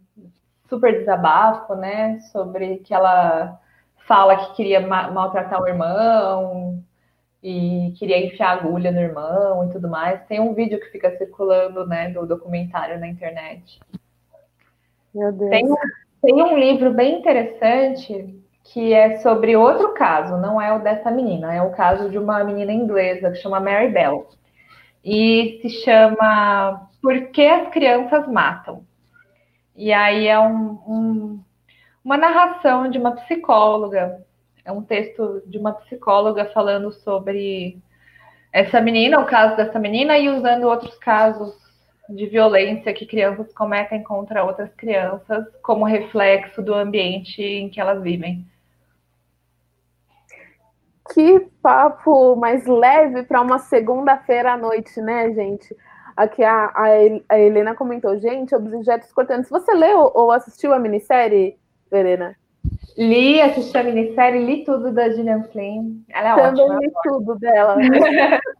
[0.69, 2.19] super desabafo, né?
[2.31, 3.59] Sobre que ela
[4.07, 6.83] fala que queria ma maltratar o irmão
[7.41, 10.23] e queria enfiar agulha no irmão e tudo mais.
[10.27, 13.79] Tem um vídeo que fica circulando, né, do documentário na internet.
[15.15, 15.49] Meu Deus.
[15.49, 15.65] Tem,
[16.21, 21.53] tem um livro bem interessante que é sobre outro caso, não é o dessa menina,
[21.53, 24.27] é o caso de uma menina inglesa que chama Mary Bell.
[25.03, 28.85] E se chama Por que as crianças matam?
[29.75, 31.43] E aí é um, um,
[32.03, 34.23] uma narração de uma psicóloga,
[34.63, 37.81] é um texto de uma psicóloga falando sobre
[38.51, 41.55] essa menina, o caso dessa menina, e usando outros casos
[42.09, 48.01] de violência que crianças cometem contra outras crianças como reflexo do ambiente em que elas
[48.01, 48.45] vivem.
[51.13, 55.75] Que papo mais leve para uma segunda-feira à noite, né, gente?
[56.15, 56.85] Aqui a, a,
[57.29, 59.49] a, Helena comentou, gente, objetos cortantes.
[59.49, 61.57] Você leu ou assistiu a minissérie,
[61.89, 62.35] Verena?
[62.97, 66.03] Li, assisti a minissérie, li tudo da Gillian Flynn.
[66.09, 66.67] Ela é Também ótima.
[66.67, 67.75] Também li tudo dela.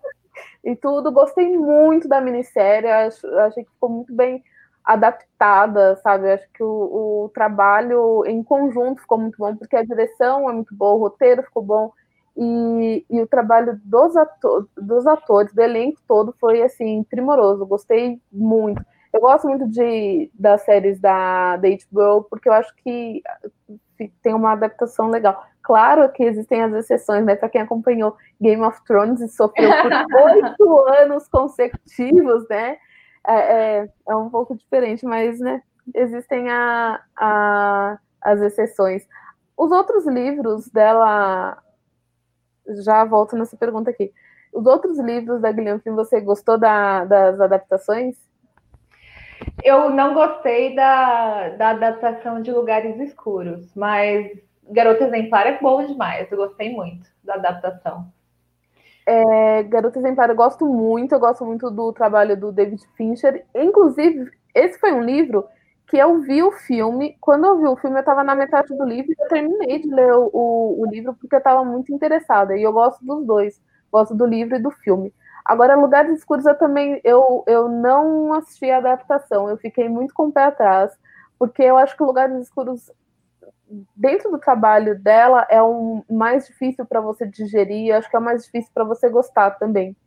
[0.64, 4.44] e tudo, gostei muito da minissérie, acho, achei que ficou muito bem
[4.84, 6.32] adaptada, sabe?
[6.32, 10.76] Acho que o, o trabalho em conjunto ficou muito bom, porque a direção é muito
[10.76, 11.92] boa, o roteiro ficou bom,
[12.36, 17.66] e, e o trabalho dos, ator, dos atores, do elenco todo, foi assim, primoroso.
[17.66, 18.82] Gostei muito.
[19.12, 23.22] Eu gosto muito de, das séries da, da HBO, porque eu acho que
[24.22, 25.46] tem uma adaptação legal.
[25.62, 27.36] Claro que existem as exceções, né?
[27.36, 29.92] Para quem acompanhou Game of Thrones e sofreu por
[30.34, 32.78] oito anos consecutivos, né?
[33.28, 35.62] É, é, é, um pouco diferente, mas né,
[35.94, 39.06] existem a, a, as exceções.
[39.58, 41.62] Os outros livros dela,
[42.84, 44.12] já volto nessa pergunta aqui.
[44.54, 48.16] Os outros livros da Guilherme, você gostou da, das adaptações?
[49.64, 54.32] Eu não gostei da, da adaptação de Lugares Escuros, mas
[54.70, 56.32] Garota Exemplar é bom demais.
[56.32, 58.12] Eu gostei muito da adaptação.
[59.06, 63.46] É, Garota Exemplar eu gosto muito, eu gosto muito do trabalho do David Fincher.
[63.56, 65.48] Inclusive, esse foi um livro
[65.88, 67.18] que eu vi o filme.
[67.20, 69.90] Quando eu vi o filme, eu estava na metade do livro e eu terminei de
[69.90, 72.56] ler o, o, o livro porque eu estava muito interessada.
[72.56, 73.60] E eu gosto dos dois.
[73.92, 75.12] Gosto do livro e do filme.
[75.50, 79.50] Agora, Lugares Escuros, eu também eu, eu não assisti a adaptação.
[79.50, 80.96] Eu fiquei muito com o pé atrás,
[81.40, 82.92] porque eu acho que Lugares Escuros,
[83.96, 87.96] dentro do trabalho dela, é o mais difícil para você digerir.
[87.96, 89.98] Acho que é o mais difícil para você gostar também.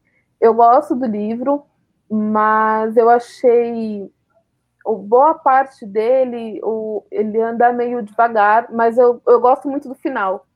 [0.41, 1.65] Eu gosto do livro,
[2.09, 4.09] mas eu achei
[4.87, 10.47] boa parte dele, o, ele anda meio devagar, mas eu, eu gosto muito do final.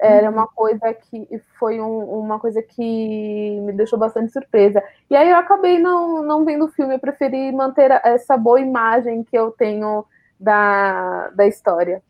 [0.00, 1.26] Era uma coisa que
[1.58, 4.82] foi um, uma coisa que me deixou bastante surpresa.
[5.10, 9.24] E aí eu acabei não, não vendo o filme, eu preferi manter essa boa imagem
[9.24, 10.04] que eu tenho
[10.38, 12.00] da, da história.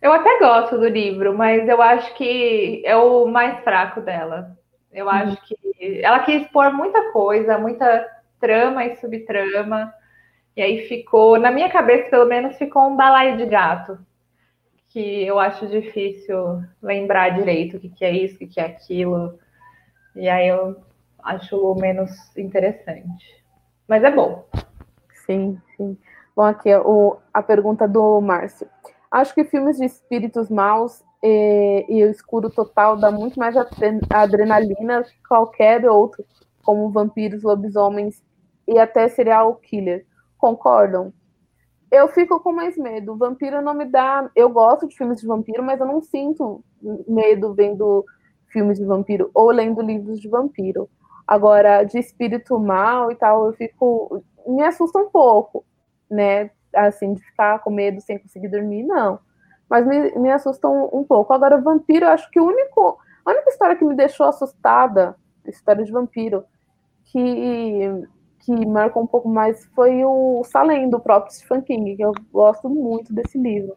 [0.00, 4.56] Eu até gosto do livro, mas eu acho que é o mais fraco dela.
[4.92, 5.12] Eu uhum.
[5.12, 8.08] acho que ela quis expor muita coisa, muita
[8.40, 9.94] trama e subtrama.
[10.56, 13.96] E aí ficou, na minha cabeça, pelo menos, ficou um balaio de gato.
[14.92, 18.66] Que eu acho difícil lembrar direito o que, que é isso, o que, que é
[18.66, 19.38] aquilo.
[20.14, 20.76] E aí eu
[21.22, 23.42] acho menos interessante.
[23.88, 24.46] Mas é bom.
[25.24, 25.96] Sim, sim.
[26.36, 28.66] Bom, aqui o, a pergunta do Márcio.
[29.10, 33.54] Acho que filmes de espíritos maus e, e o escuro total dá muito mais
[34.10, 36.24] adrenalina que qualquer outro,
[36.62, 38.22] como vampiros, lobisomens
[38.66, 40.06] e até serial killer.
[40.38, 41.12] Concordam?
[41.92, 43.18] Eu fico com mais medo.
[43.18, 44.30] Vampiro não me dá.
[44.34, 46.64] Eu gosto de filmes de vampiro, mas eu não sinto
[47.06, 48.02] medo vendo
[48.48, 50.88] filmes de vampiro ou lendo livros de vampiro.
[51.28, 54.24] Agora, de espírito mal e tal, eu fico.
[54.46, 55.66] Me assusta um pouco,
[56.10, 56.50] né?
[56.74, 59.18] Assim, de ficar com medo sem conseguir dormir, não.
[59.68, 61.34] Mas me, me assusta um, um pouco.
[61.34, 62.98] Agora, vampiro, eu acho que o único.
[63.22, 65.14] A única história que me deixou assustada,
[65.46, 66.42] história de vampiro,
[67.04, 68.08] que
[68.44, 72.68] que marcou um pouco mais foi o Salem, do próprio Stephen King, que eu gosto
[72.68, 73.76] muito desse livro.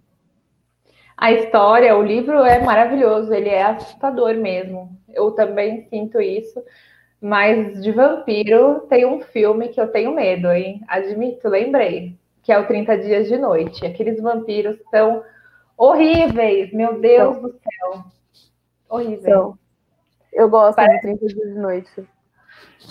[1.17, 4.89] A história, o livro é maravilhoso, ele é assustador mesmo.
[5.13, 6.61] Eu também sinto isso.
[7.21, 10.81] Mas de vampiro tem um filme que eu tenho medo, hein?
[10.87, 12.19] Admito, lembrei.
[12.43, 13.85] Que é o 30 Dias de Noite.
[13.85, 15.23] Aqueles vampiros são
[15.77, 18.03] horríveis, meu Deus do céu.
[18.89, 19.23] Horríveis.
[19.23, 19.57] Então,
[20.33, 20.95] eu gosto Parece...
[20.95, 22.09] de 30 Dias de Noite.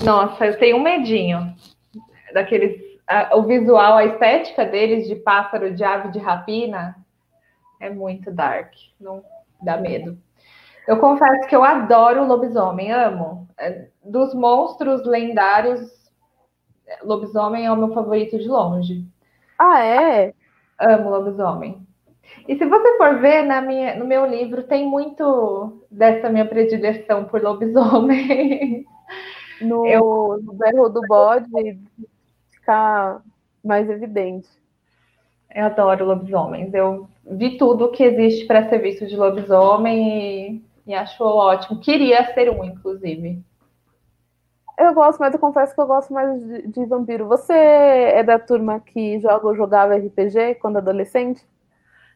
[0.03, 1.55] Nossa, eu tenho um medinho
[2.33, 2.83] daqueles.
[3.07, 6.97] A, o visual, a estética deles de pássaro, de ave de rapina
[7.81, 8.73] é muito dark.
[8.99, 9.23] Não
[9.63, 10.19] dá medo.
[10.87, 13.49] Eu confesso que eu adoro lobisomem, amo.
[13.59, 15.81] É, dos monstros lendários,
[17.03, 19.05] lobisomem é o meu favorito de longe.
[19.59, 20.35] Ah, é?
[20.79, 21.87] Amo lobisomem.
[22.49, 27.25] E se você for ver na minha, no meu livro, tem muito dessa minha predileção
[27.25, 28.87] por lobisomem.
[29.61, 30.41] no, eu...
[30.43, 31.49] no berro do bode
[32.51, 33.23] ficar
[33.63, 34.49] mais evidente.
[35.55, 36.75] Eu adoro lobisomens.
[36.75, 41.81] Eu vi tudo que existe para ser visto de lobisomem e, e acho ótimo.
[41.81, 43.43] Queria ser um, inclusive.
[44.77, 47.29] Eu gosto, mas eu confesso que eu gosto mais de, de vampiro.
[47.29, 51.47] Você é da turma que joga ou jogava RPG quando adolescente?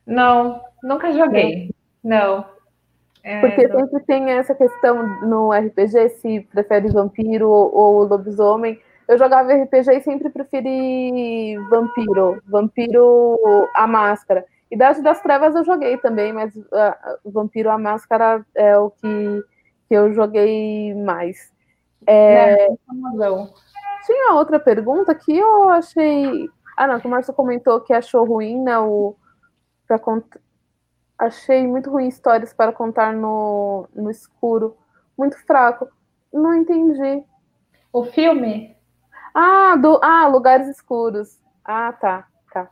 [0.05, 1.73] Não, nunca joguei.
[2.03, 2.45] Não.
[3.29, 3.81] É, Porque não...
[3.81, 8.81] sempre tem essa questão no RPG, se prefere vampiro ou, lobisomem.
[9.07, 13.39] Eu jogava RPG e sempre preferi vampiro, vampiro
[13.75, 14.47] a máscara.
[14.71, 19.45] Idade das Trevas eu joguei também, mas uh, vampiro a máscara é o que,
[19.89, 21.53] que eu joguei mais.
[22.07, 22.77] É, é
[24.07, 26.49] tinha outra pergunta que eu achei.
[26.79, 28.79] Ah, não, que o Márcio comentou que achou ruim, né?
[28.79, 29.15] O,
[29.87, 30.25] pra cont
[31.19, 34.77] achei muito ruim histórias para contar no, no escuro.
[35.17, 35.89] Muito fraco.
[36.33, 37.25] Não entendi.
[37.93, 38.77] O filme?
[39.35, 41.39] Ah, do, ah, Lugares Escuros.
[41.65, 42.71] Ah, tá, tá.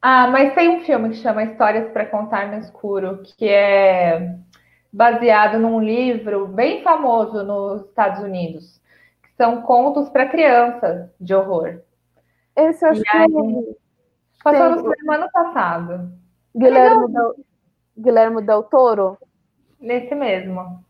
[0.00, 4.36] Ah, mas tem um filme que chama Histórias para Contar no Escuro, que é
[4.92, 8.80] baseado num livro bem famoso nos Estados Unidos,
[9.22, 11.80] que são contos para crianças de horror.
[12.56, 13.28] Esse eu acho que aí,
[14.42, 16.19] passou no ano passado.
[16.54, 17.34] Guilherme Del,
[17.96, 19.18] Guilherme Del Toro?
[19.80, 20.84] Nesse mesmo.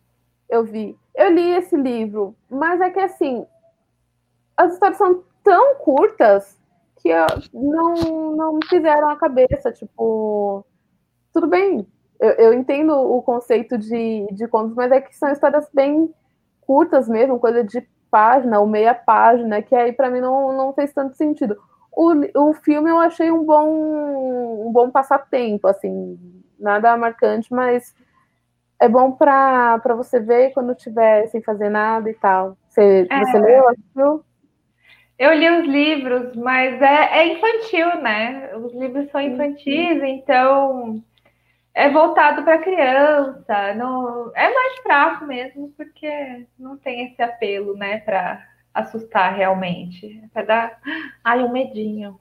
[0.48, 0.98] Eu vi.
[1.14, 3.46] Eu li esse livro, mas é que assim,
[4.56, 6.58] as histórias são tão curtas
[6.96, 7.10] que
[7.52, 7.94] não,
[8.36, 9.72] não me fizeram a cabeça.
[9.72, 10.64] Tipo,
[11.32, 11.86] tudo bem,
[12.18, 16.12] eu, eu entendo o conceito de, de contos, mas é que são histórias bem
[16.60, 20.92] curtas mesmo, coisa de página ou meia página, que aí para mim não, não fez
[20.92, 21.56] tanto sentido.
[21.92, 26.18] O, o filme eu achei um bom, um bom passatempo, assim,
[26.58, 27.94] nada marcante, mas
[28.80, 32.56] é bom para você ver quando estiver sem fazer nada e tal.
[32.68, 33.24] Você, é.
[33.24, 34.24] você leu, assistiu?
[35.18, 38.56] Eu li os livros, mas é, é infantil, né?
[38.56, 41.02] Os livros são infantis, então
[41.74, 43.74] é voltado para criança.
[43.74, 48.42] Não, é mais fraco mesmo, porque não tem esse apelo, né, para
[48.74, 50.20] assustar realmente.
[50.24, 50.80] É para dar
[51.24, 52.18] ai, um medinho.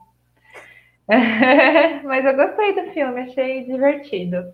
[2.04, 4.44] mas eu gostei do filme, achei divertido.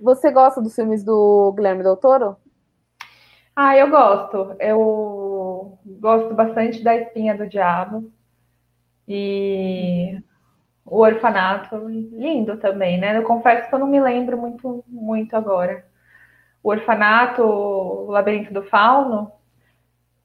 [0.00, 2.36] Você gosta dos filmes do Guilherme Del Toro?
[3.54, 4.56] Ah, eu gosto.
[4.58, 8.10] Eu gosto bastante da Espinha do Diabo.
[9.06, 10.22] E
[10.84, 13.16] o Orfanato, lindo também, né?
[13.16, 15.84] Eu confesso que eu não me lembro muito, muito agora.
[16.62, 19.32] O Orfanato, o Labirinto do Fauno,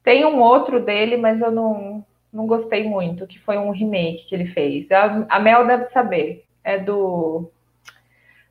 [0.08, 2.02] tem um outro dele, mas eu não,
[2.32, 4.90] não gostei muito, que foi um remake que ele fez.
[4.90, 6.46] A, a Mel deve saber.
[6.64, 7.50] É do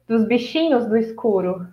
[0.08, 1.68] dos bichinhos do escuro.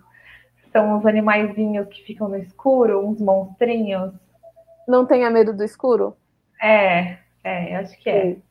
[0.71, 4.11] São os animaizinhos que ficam no escuro, uns monstrinhos.
[4.87, 6.17] Não tenha medo do escuro?
[6.59, 8.23] É, é, acho que é.
[8.23, 8.41] Sim.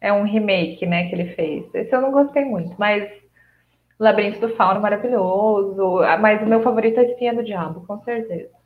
[0.00, 1.66] É um remake, né, que ele fez.
[1.74, 3.06] Esse eu não gostei muito, mas
[4.00, 5.98] Labirinto do Fauno maravilhoso.
[5.98, 8.57] Ah, mas o meu favorito é Espinha do Diabo, com certeza.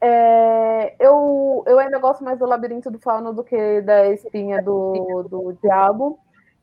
[0.00, 5.24] É, eu, eu ainda gosto mais do Labirinto do Fauno do que da Espinha do,
[5.28, 6.18] do Diabo,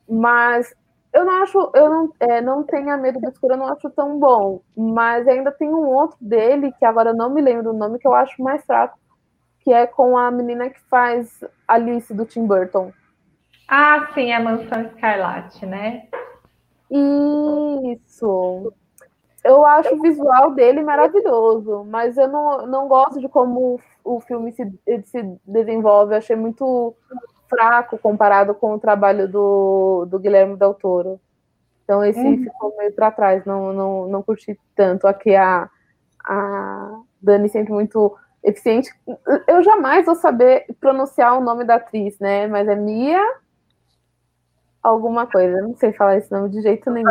[0.07, 0.73] mas
[1.13, 4.19] eu não acho, eu não, é, não tenha medo do escuro, eu não acho tão
[4.19, 4.61] bom.
[4.75, 8.07] Mas ainda tem um outro dele, que agora eu não me lembro o nome, que
[8.07, 8.97] eu acho mais fraco,
[9.59, 12.91] que é com a menina que faz Alice do Tim Burton.
[13.67, 16.07] Ah, sim, a Mansão Escarlate, né?
[16.89, 18.73] Isso.
[19.43, 24.53] Eu acho o visual dele maravilhoso, mas eu não, não gosto de como o filme
[24.53, 24.71] se,
[25.05, 26.13] se desenvolve.
[26.13, 26.95] Eu achei muito
[27.49, 31.19] fraco comparado com o trabalho do, do Guilherme Del Toro.
[31.83, 32.43] Então esse uhum.
[32.43, 35.05] ficou meio para trás, não, não, não curti tanto.
[35.05, 35.69] Aqui a,
[36.25, 38.89] a Dani sempre muito eficiente.
[39.47, 42.47] Eu jamais vou saber pronunciar o nome da atriz, né?
[42.47, 43.21] Mas é Mia
[44.81, 45.61] alguma coisa.
[45.61, 47.09] não sei falar esse nome de jeito nenhum.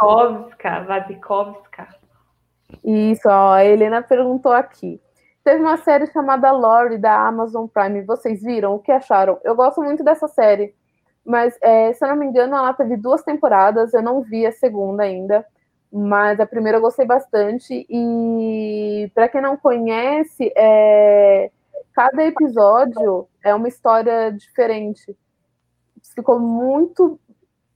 [0.00, 1.88] Vazikovska, Vazikovska.
[2.82, 5.00] Isso, ó, a Helena perguntou aqui.
[5.44, 8.02] Teve uma série chamada Lore da Amazon Prime.
[8.02, 8.74] Vocês viram?
[8.74, 9.38] O que acharam?
[9.44, 10.74] Eu gosto muito dessa série,
[11.24, 13.92] mas é, se eu não me engano, ela teve duas temporadas.
[13.92, 15.44] Eu não vi a segunda ainda,
[15.92, 17.86] mas a primeira eu gostei bastante.
[17.88, 21.50] E para quem não conhece, é,
[21.92, 25.16] cada episódio é uma história diferente.
[26.14, 27.18] Ficou muito.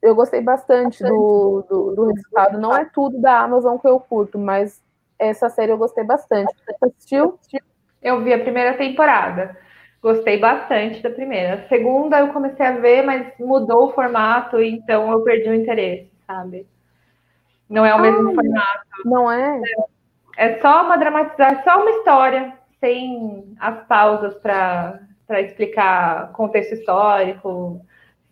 [0.04, 2.58] Eu gostei bastante do, do, do resultado.
[2.58, 4.82] Não é tudo da Amazon que eu curto, mas
[5.18, 6.52] essa série eu gostei bastante.
[6.66, 7.38] Você assistiu?
[8.02, 9.56] Eu vi a primeira temporada.
[10.02, 11.54] Gostei bastante da primeira.
[11.54, 16.12] A segunda eu comecei a ver, mas mudou o formato, então eu perdi o interesse,
[16.26, 16.66] sabe?
[17.66, 18.86] Não é o mesmo ah, formato.
[19.06, 19.58] Não é?
[20.36, 25.00] É só uma dramatização, é só uma história, sem as pausas para
[25.40, 27.80] explicar contexto histórico,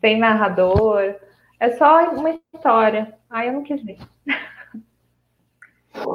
[0.03, 1.15] sem narrador.
[1.63, 3.15] É só uma história.
[3.31, 3.97] Aí eu não quis ver.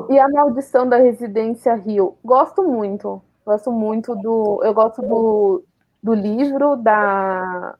[0.09, 2.17] E a maldição da residência Rio?
[2.21, 3.21] Gosto muito.
[3.45, 4.59] Gosto muito do.
[4.61, 5.63] Eu gosto do,
[6.03, 7.75] do livro da.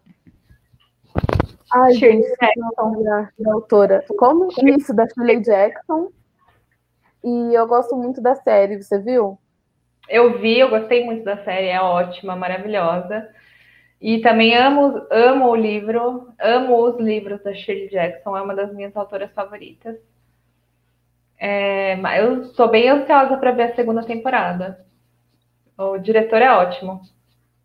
[1.74, 4.06] Ai, gente, da, da autora.
[4.18, 4.48] Como?
[4.64, 6.10] Isso, da Shirley Jackson.
[7.22, 9.38] E eu gosto muito da série, você viu?
[10.08, 13.28] Eu vi, eu gostei muito da série, é ótima, maravilhosa.
[14.00, 18.74] E também amo, amo o livro, amo os livros da Shirley Jackson, é uma das
[18.74, 19.98] minhas autoras favoritas.
[21.40, 24.86] É, eu estou bem ansiosa para ver a segunda temporada.
[25.78, 27.02] O diretor é ótimo.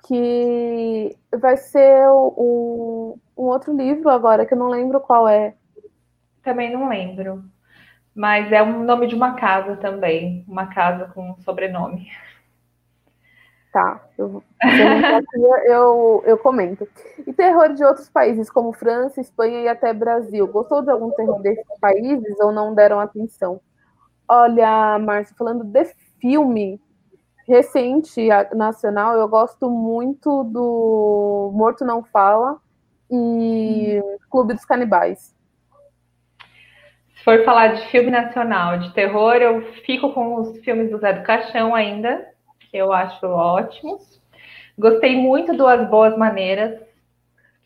[0.07, 5.55] Que vai ser um, um outro livro agora, que eu não lembro qual é.
[6.43, 7.45] Também não lembro.
[8.14, 10.45] Mas é um nome de uma casa também.
[10.47, 12.09] Uma casa com um sobrenome.
[13.73, 14.43] Tá, eu,
[15.64, 16.87] eu, eu comento.
[17.27, 20.47] E terror de outros países, como França, Espanha e até Brasil.
[20.47, 23.61] Gostou de algum terror desses países ou não deram atenção?
[24.29, 25.87] Olha, Márcia, falando de
[26.20, 26.79] filme
[27.49, 32.59] recente, nacional, eu gosto muito do Morto Não Fala
[33.11, 34.01] e
[34.31, 35.35] Clube dos Canibais.
[37.14, 41.12] Se for falar de filme nacional, de terror, eu fico com os filmes do Zé
[41.12, 42.32] do Caixão ainda,
[42.73, 44.20] eu acho ótimos.
[44.79, 46.81] Gostei muito do As Boas Maneiras.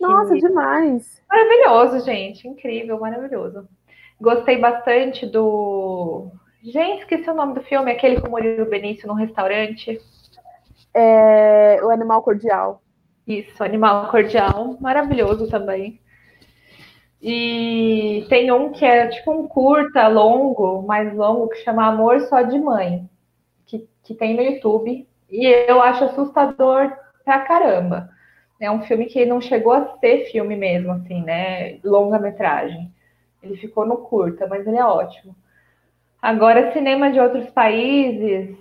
[0.00, 0.40] Nossa, que...
[0.40, 1.22] demais!
[1.28, 2.46] Maravilhoso, gente.
[2.48, 3.68] Incrível, maravilhoso.
[4.20, 6.30] Gostei bastante do.
[6.62, 10.00] Gente, esqueci o nome do filme, aquele com o Murilo Benício no restaurante.
[10.92, 12.82] É, o Animal Cordial.
[13.26, 16.00] Isso, Animal Cordial, maravilhoso também.
[17.20, 22.42] E tem um que é tipo um curta, longo, mais longo, que chama Amor Só
[22.42, 23.08] de Mãe,
[24.06, 25.06] que, tem no YouTube.
[25.30, 28.08] E eu acho assustador pra caramba.
[28.60, 31.78] É um filme que não chegou a ser filme mesmo, assim, né?
[31.84, 32.90] Longa-metragem.
[33.42, 35.36] Ele ficou no curta, mas ele é ótimo.
[36.22, 38.56] Agora, cinema de outros países,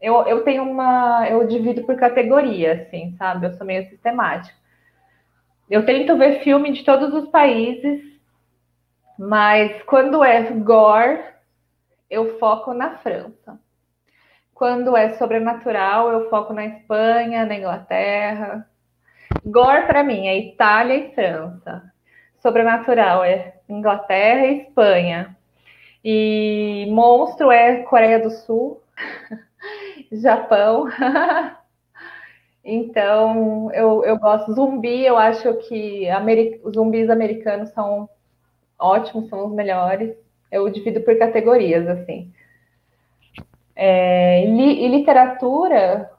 [0.00, 1.28] eu, eu tenho uma.
[1.28, 3.46] Eu divido por categoria, assim, sabe?
[3.46, 4.56] Eu sou meio sistemática.
[5.68, 8.00] Eu tento ver filme de todos os países,
[9.18, 11.22] mas quando é gore,
[12.08, 13.58] eu foco na França.
[14.56, 18.66] Quando é sobrenatural, eu foco na Espanha, na Inglaterra.
[19.44, 21.92] Gore para mim é Itália e França.
[22.38, 25.36] Sobrenatural é Inglaterra e Espanha.
[26.02, 28.80] E monstro é Coreia do Sul,
[30.10, 30.86] Japão.
[32.64, 34.54] então, eu, eu gosto.
[34.54, 36.08] Zumbi, eu acho que
[36.74, 38.08] zumbis americanos são
[38.78, 40.16] ótimos, são os melhores.
[40.50, 42.32] Eu divido por categorias, assim.
[43.76, 46.10] É, li, e literatura,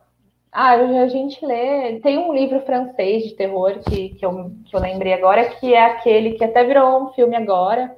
[0.51, 1.99] ah, a gente lê.
[1.99, 5.83] Tem um livro francês de terror que, que, eu, que eu lembrei agora, que é
[5.85, 7.95] aquele que até virou um filme agora,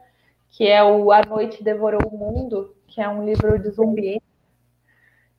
[0.49, 4.21] que é o A Noite Devorou o Mundo, que é um livro de zumbi.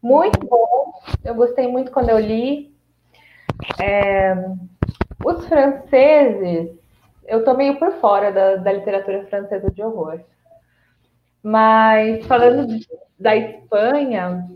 [0.02, 0.92] Muito bom.
[1.24, 2.74] Eu gostei muito quando eu li.
[3.78, 4.34] É,
[5.24, 6.70] os franceses,
[7.26, 10.20] eu tô meio por fora da, da literatura francesa de horror.
[11.42, 12.78] Mas falando
[13.18, 14.48] da Espanha,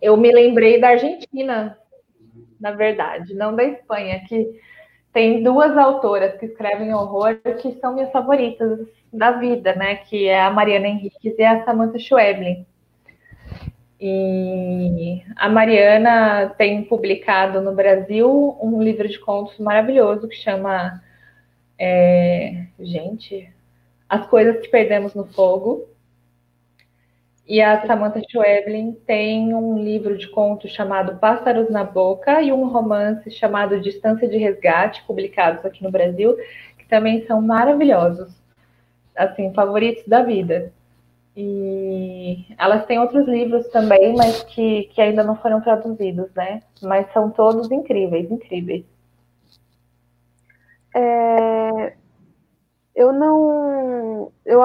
[0.00, 1.76] eu me lembrei da Argentina,
[2.60, 4.60] na verdade, não da Espanha, que
[5.12, 8.80] tem duas autoras que escrevem horror que são minhas favoritas
[9.12, 9.96] da vida, né?
[9.96, 12.66] Que é a Mariana Henriques e a Samantha Schweblin.
[14.00, 21.00] E a Mariana tem publicado no Brasil um livro de contos maravilhoso que chama
[21.78, 23.48] é, gente,
[24.08, 25.86] As Coisas que Perdemos no Fogo.
[27.52, 32.66] E a Samantha Schweblin tem um livro de contos chamado Pássaros na Boca e um
[32.66, 36.34] romance chamado Distância de Resgate, publicados aqui no Brasil,
[36.78, 38.32] que também são maravilhosos,
[39.14, 40.72] assim, favoritos da vida.
[41.36, 46.62] E elas têm outros livros também, mas que, que ainda não foram traduzidos, né?
[46.80, 48.86] Mas são todos incríveis, incríveis.
[50.96, 51.92] É...
[52.94, 54.32] Eu não.
[54.42, 54.62] Eu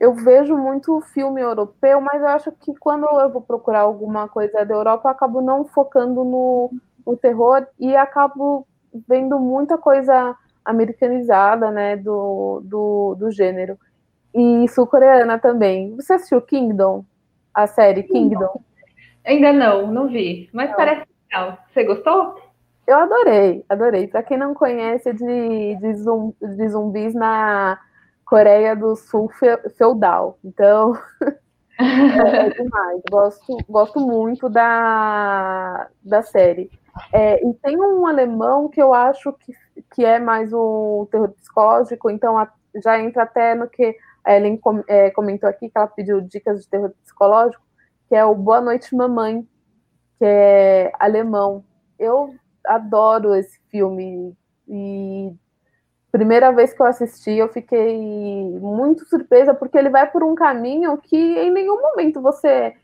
[0.00, 4.64] eu vejo muito filme europeu, mas eu acho que quando eu vou procurar alguma coisa
[4.64, 6.70] da Europa, eu acabo não focando no,
[7.04, 8.66] no terror e acabo
[9.08, 13.78] vendo muita coisa americanizada, né, do, do, do gênero.
[14.34, 15.96] E sul-coreana também.
[15.96, 17.04] Você assistiu Kingdom?
[17.52, 18.60] A série Kingdom?
[19.24, 20.48] Ainda não, não vi.
[20.52, 20.76] Mas não.
[20.76, 21.58] parece legal.
[21.72, 22.40] Você gostou?
[22.86, 24.06] Eu adorei, adorei.
[24.06, 27.78] Para quem não conhece, de, de, zumb, de zumbis na
[28.28, 29.30] Coreia do Sul
[29.76, 30.38] feudal.
[30.44, 30.92] Então,
[31.80, 33.02] é, é, demais.
[33.10, 36.70] Gosto, gosto muito da, da série.
[37.10, 39.54] É, e tem um alemão que eu acho que,
[39.94, 42.52] que é mais um terror psicológico, então a,
[42.82, 46.62] já entra até no que a Ellen com, é, comentou aqui, que ela pediu dicas
[46.62, 47.62] de terror psicológico,
[48.08, 49.42] que é o Boa Noite Mamãe,
[50.18, 51.64] que é alemão.
[51.98, 52.34] Eu
[52.66, 55.32] adoro esse filme e
[56.10, 57.98] primeira vez que eu assisti, eu fiquei
[58.60, 62.74] muito surpresa, porque ele vai por um caminho que em nenhum momento você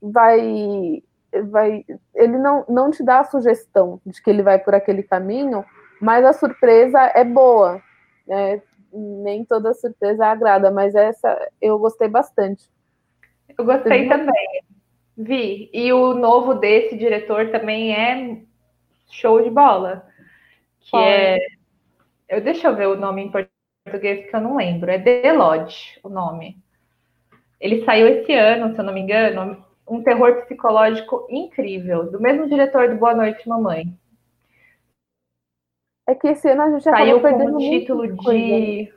[0.00, 1.02] vai.
[1.50, 5.64] vai ele não, não te dá a sugestão de que ele vai por aquele caminho,
[6.00, 7.82] mas a surpresa é boa.
[8.26, 8.62] Né?
[8.92, 12.68] Nem toda surpresa agrada, mas essa eu gostei bastante.
[13.56, 14.62] Eu gostei também.
[15.16, 15.70] Vi.
[15.72, 18.38] E o novo desse diretor também é
[19.10, 20.06] show de bola.
[20.80, 21.38] Que é
[22.30, 24.90] eu, deixa eu ver o nome em português que eu não lembro.
[24.90, 26.56] É The Lodge o nome.
[27.60, 32.48] Ele saiu esse ano, se eu não me engano, um terror psicológico incrível, do mesmo
[32.48, 33.92] diretor do Boa Noite, Mamãe.
[36.06, 38.92] É que esse ano a gente já saiu com o título de.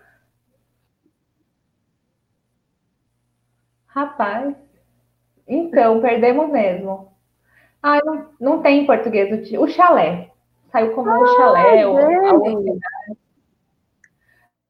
[3.88, 4.56] Rapaz.
[5.48, 7.12] Então, perdemos mesmo.
[7.82, 10.32] Ah, não, não tem em português o, o chalé.
[10.72, 12.00] Saiu como ah, o chalé, ou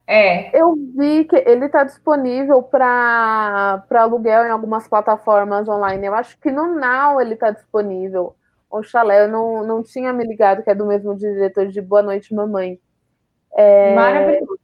[0.05, 0.57] é.
[0.59, 6.05] Eu vi que ele está disponível para aluguel em algumas plataformas online.
[6.05, 8.35] Eu acho que no Now ele está disponível.
[8.69, 12.01] O Chalé, eu não, não tinha me ligado que é do mesmo diretor de Boa
[12.01, 12.79] Noite, Mamãe.
[13.53, 13.95] É...
[13.95, 14.59] Maravilhoso.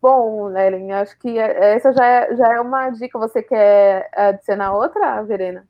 [0.00, 3.18] Bom, Ellen, acho que é, essa já é, já é uma dica.
[3.18, 5.66] Você quer adicionar outra, Verena?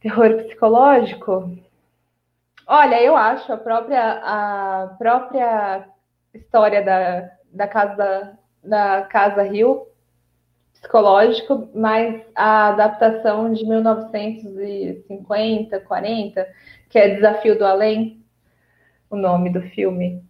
[0.00, 1.58] Terror psicológico?
[2.66, 5.88] Olha, eu acho a própria, a própria
[6.36, 9.86] história da, da casa da Casa Rio
[10.72, 16.48] psicológico, mas a adaptação de 1950, 40,
[16.88, 18.24] que é Desafio do Além,
[19.08, 20.22] o nome do filme.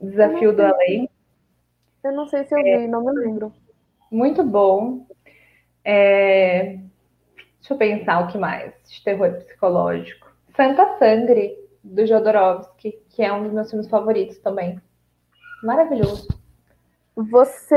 [0.00, 1.08] Desafio do Além.
[2.02, 3.52] Eu não sei se eu vi, não me lembro.
[4.10, 5.06] Muito bom.
[5.84, 6.78] É...
[7.58, 10.30] Deixa eu pensar o que mais de terror psicológico.
[10.54, 14.78] Santa Sangre, do Jodorowsky, que é um dos meus filmes favoritos também.
[15.64, 16.28] Maravilhoso.
[17.16, 17.76] Você.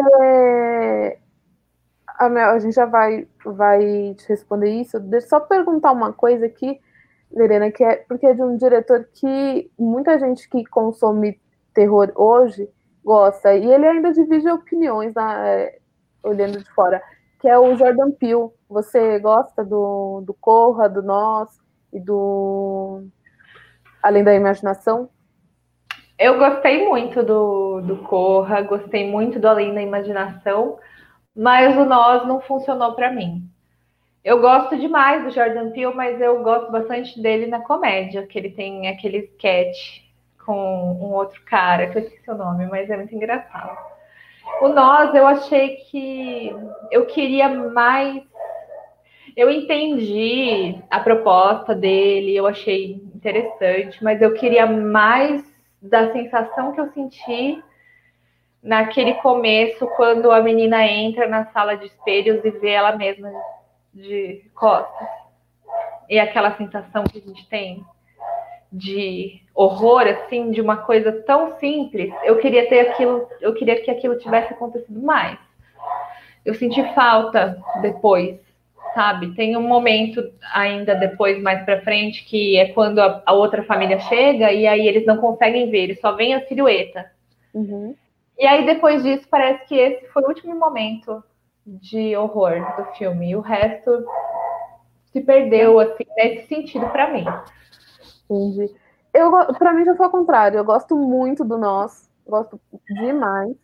[2.20, 5.00] A, gente já vai, vai te responder isso.
[5.00, 6.82] Deixa eu só perguntar uma coisa aqui,
[7.32, 11.40] Verena, que é porque é de um diretor que muita gente que consome
[11.74, 12.68] terror hoje
[13.06, 15.78] gosta, e ele ainda divide opiniões na, é,
[16.24, 17.02] olhando de fora,
[17.40, 18.50] que é o Jordan Peele.
[18.68, 21.50] Você gosta do, do Corra, do Nós
[21.94, 23.04] e do
[24.04, 25.10] Além da Imaginação?
[26.20, 30.80] Eu gostei muito do, do Corra, gostei muito do Além da Imaginação,
[31.36, 33.48] mas o Nós não funcionou para mim.
[34.24, 38.50] Eu gosto demais do Jordan Peele, mas eu gosto bastante dele na comédia, que ele
[38.50, 40.02] tem aquele sketch
[40.44, 43.78] com um outro cara, que eu esqueci o nome, mas é muito engraçado.
[44.60, 46.52] O Nós, eu achei que
[46.90, 48.24] eu queria mais.
[49.36, 56.80] Eu entendi a proposta dele, eu achei interessante, mas eu queria mais da sensação que
[56.80, 57.64] eu senti
[58.62, 63.32] naquele começo, quando a menina entra na sala de espelhos e vê ela mesma
[63.94, 65.08] de costas.
[66.10, 67.86] E aquela sensação que a gente tem
[68.72, 73.90] de horror, assim, de uma coisa tão simples, eu queria ter aquilo, eu queria que
[73.90, 75.40] aquilo tivesse acontecido mais.
[76.44, 78.40] Eu senti falta depois
[78.98, 79.36] sabe?
[79.36, 84.00] Tem um momento ainda depois, mais para frente, que é quando a, a, outra família
[84.00, 87.06] chega e aí eles não conseguem ver, eles só veem a silhueta.
[87.54, 87.96] Uhum.
[88.40, 91.24] E aí depois disso parece que esse foi o último momento
[91.64, 93.30] de horror do filme.
[93.30, 94.04] E o resto
[95.14, 97.26] se perdeu, assim, nesse sentido para mim.
[98.28, 98.74] Entendi.
[99.14, 100.58] Eu, para mim já foi ao contrário.
[100.58, 103.56] Eu gosto muito do Nós, gosto demais.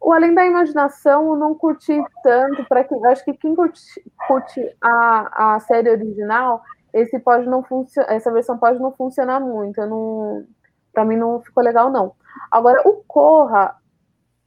[0.00, 3.80] O Além da Imaginação eu não curti tanto, para quem acho que quem curte,
[4.26, 9.80] curte a, a série original, esse pode não funcionar, essa versão pode não funcionar muito.
[9.80, 10.46] Eu não,
[10.92, 12.14] para mim não ficou legal não.
[12.50, 13.76] Agora o Corra,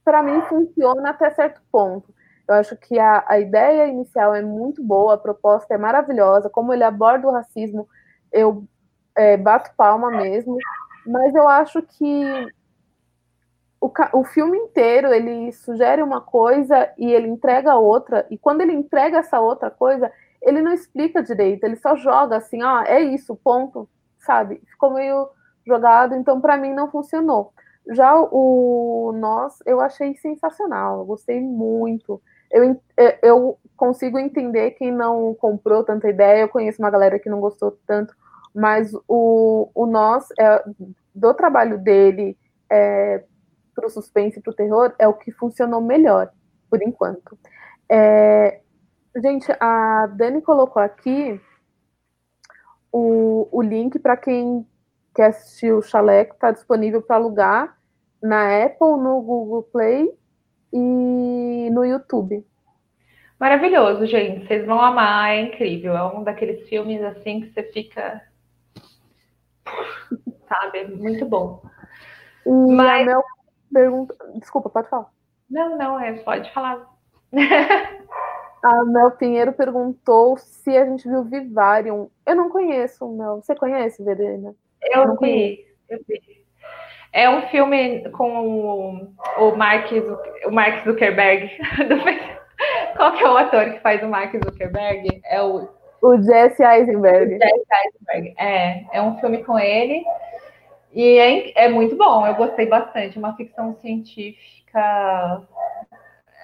[0.04, 2.12] para mim funciona até certo ponto.
[2.48, 6.72] Eu acho que a, a ideia inicial é muito boa, a proposta é maravilhosa, como
[6.72, 7.88] ele aborda o racismo,
[8.32, 8.64] eu
[9.14, 10.56] é, bato palma mesmo,
[11.06, 12.46] mas eu acho que
[13.82, 18.72] o, o filme inteiro ele sugere uma coisa e ele entrega outra, e quando ele
[18.72, 20.10] entrega essa outra coisa,
[20.40, 23.88] ele não explica direito, ele só joga assim, ah, é isso, ponto,
[24.20, 24.62] sabe?
[24.70, 25.28] Ficou meio
[25.66, 27.52] jogado, então para mim não funcionou.
[27.90, 32.22] Já o Nós, eu achei sensacional, eu gostei muito.
[32.52, 37.28] Eu, é, eu consigo entender quem não comprou tanta ideia, eu conheço uma galera que
[37.28, 38.14] não gostou tanto,
[38.54, 40.62] mas o, o Nós, é,
[41.12, 42.38] do trabalho dele,
[42.70, 43.24] é,
[43.74, 46.30] para o suspense e para o terror é o que funcionou melhor,
[46.70, 47.38] por enquanto.
[47.88, 48.60] É,
[49.16, 51.40] gente, a Dani colocou aqui
[52.90, 54.66] o, o link para quem
[55.14, 57.76] quer assistir o Chaleco, está disponível para alugar
[58.22, 60.10] na Apple, no Google Play
[60.72, 62.46] e no YouTube.
[63.38, 64.46] Maravilhoso, gente.
[64.46, 65.96] Vocês vão amar, é incrível.
[65.96, 68.22] É um daqueles filmes assim que você fica.
[70.48, 70.84] Sabe?
[70.86, 71.60] Muito bom.
[72.46, 73.08] E Mas...
[73.72, 74.14] pergunta.
[74.34, 75.08] Desculpa, pode falar.
[75.50, 76.86] Não, não, é, pode falar.
[78.62, 82.10] a Mel Pinheiro perguntou se a gente viu Vivarium.
[82.24, 83.42] Eu não conheço, Mel.
[83.42, 84.54] Você conhece, Verena?
[84.82, 86.42] Eu, eu vi, eu vi.
[87.12, 89.06] É um filme com
[89.38, 89.90] o Mark,
[90.46, 91.50] o Mark Zuckerberg.
[92.96, 95.20] Qual que é o ator que faz o Mark Zuckerberg?
[95.24, 95.68] É o...
[96.00, 97.34] O Jesse Eisenberg.
[97.34, 98.84] O Jesse Eisenberg, é.
[98.92, 100.02] É um filme com ele.
[100.92, 103.18] E é, é muito bom, eu gostei bastante.
[103.18, 105.42] Uma ficção científica.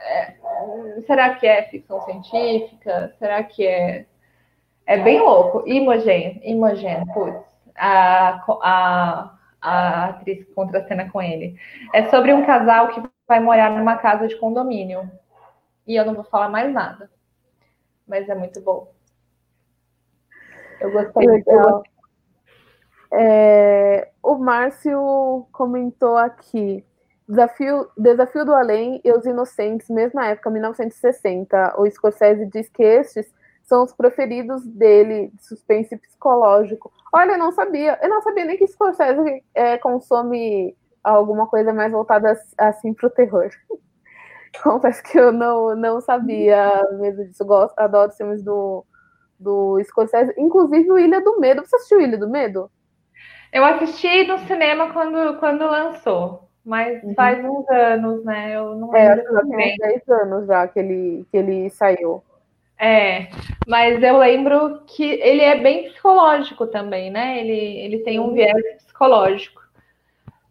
[0.07, 3.15] É, será que é ficção científica?
[3.19, 4.07] Será que é.
[4.87, 5.69] É bem louco.
[5.69, 7.45] Imogen, Imogen, putz,
[7.77, 11.57] a, a, a atriz que contracena com ele.
[11.93, 15.11] É sobre um casal que vai morar numa casa de condomínio.
[15.87, 17.11] E eu não vou falar mais nada.
[18.07, 18.91] Mas é muito bom.
[20.81, 21.27] Eu gostei.
[21.27, 21.98] Eu gostei
[23.13, 26.85] é, o Márcio comentou aqui.
[27.29, 31.75] Desafio, Desafio do Além e Os Inocentes, mesma época, 1960.
[31.79, 33.33] O Scorsese diz que estes
[33.65, 36.91] são os preferidos dele, de suspense psicológico.
[37.13, 41.93] Olha, eu não sabia, eu não sabia nem que Scorsese é, consome alguma coisa mais
[41.93, 43.51] voltada assim para o terror.
[44.63, 47.45] Confesso que eu não, não sabia mesmo disso.
[47.45, 48.85] Gosto, adoro filmes do,
[49.39, 51.65] do Scorsese, inclusive o Ilha do Medo.
[51.65, 52.71] Você assistiu Ilha do Medo?
[53.53, 57.15] Eu assisti no cinema quando, quando lançou, mas uhum.
[57.15, 58.57] faz uns anos, né?
[58.57, 59.39] Eu não é, lembro.
[59.39, 62.23] É, tem 10 anos já que ele, que ele saiu.
[62.79, 63.29] É,
[63.67, 67.41] mas eu lembro que ele é bem psicológico também, né?
[67.41, 69.61] Ele, ele tem um viés psicológico.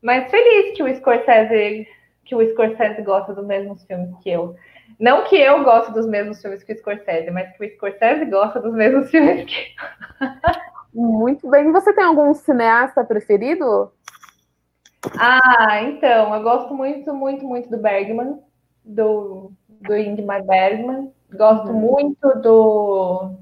[0.02, 1.88] Mas feliz que o Scorsese,
[2.26, 4.56] que o Scorsese gosta dos mesmos filmes que eu.
[5.00, 8.60] Não que eu goste dos mesmos filmes que o Scorsese, mas que o Scorsese gosta
[8.60, 9.76] dos mesmos filmes que
[10.94, 11.72] Muito bem.
[11.72, 13.92] Você tem algum cineasta preferido?
[15.18, 18.40] Ah, então, eu gosto muito, muito, muito do Bergman,
[18.84, 21.14] do, do Ingmar Bergman.
[21.32, 21.80] Gosto uhum.
[21.80, 23.36] muito do,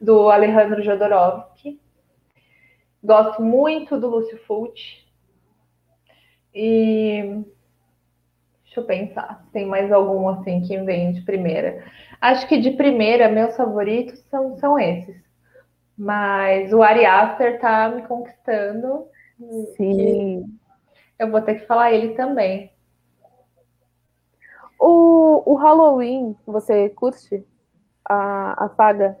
[0.00, 1.80] do Alejandro Jodorowsky.
[3.02, 5.02] Gosto muito do Lúcio Fulci.
[6.54, 7.42] E
[8.64, 11.84] deixa eu pensar, tem mais algum assim que vem de primeira.
[12.20, 15.16] Acho que de primeira, meus favoritos são, são esses.
[15.96, 19.06] Mas o Ari Aster tá me conquistando.
[19.76, 20.44] Sim.
[21.18, 22.72] Eu vou ter que falar ele também.
[24.78, 27.46] O, o Halloween, você curte
[28.04, 29.18] a, a saga?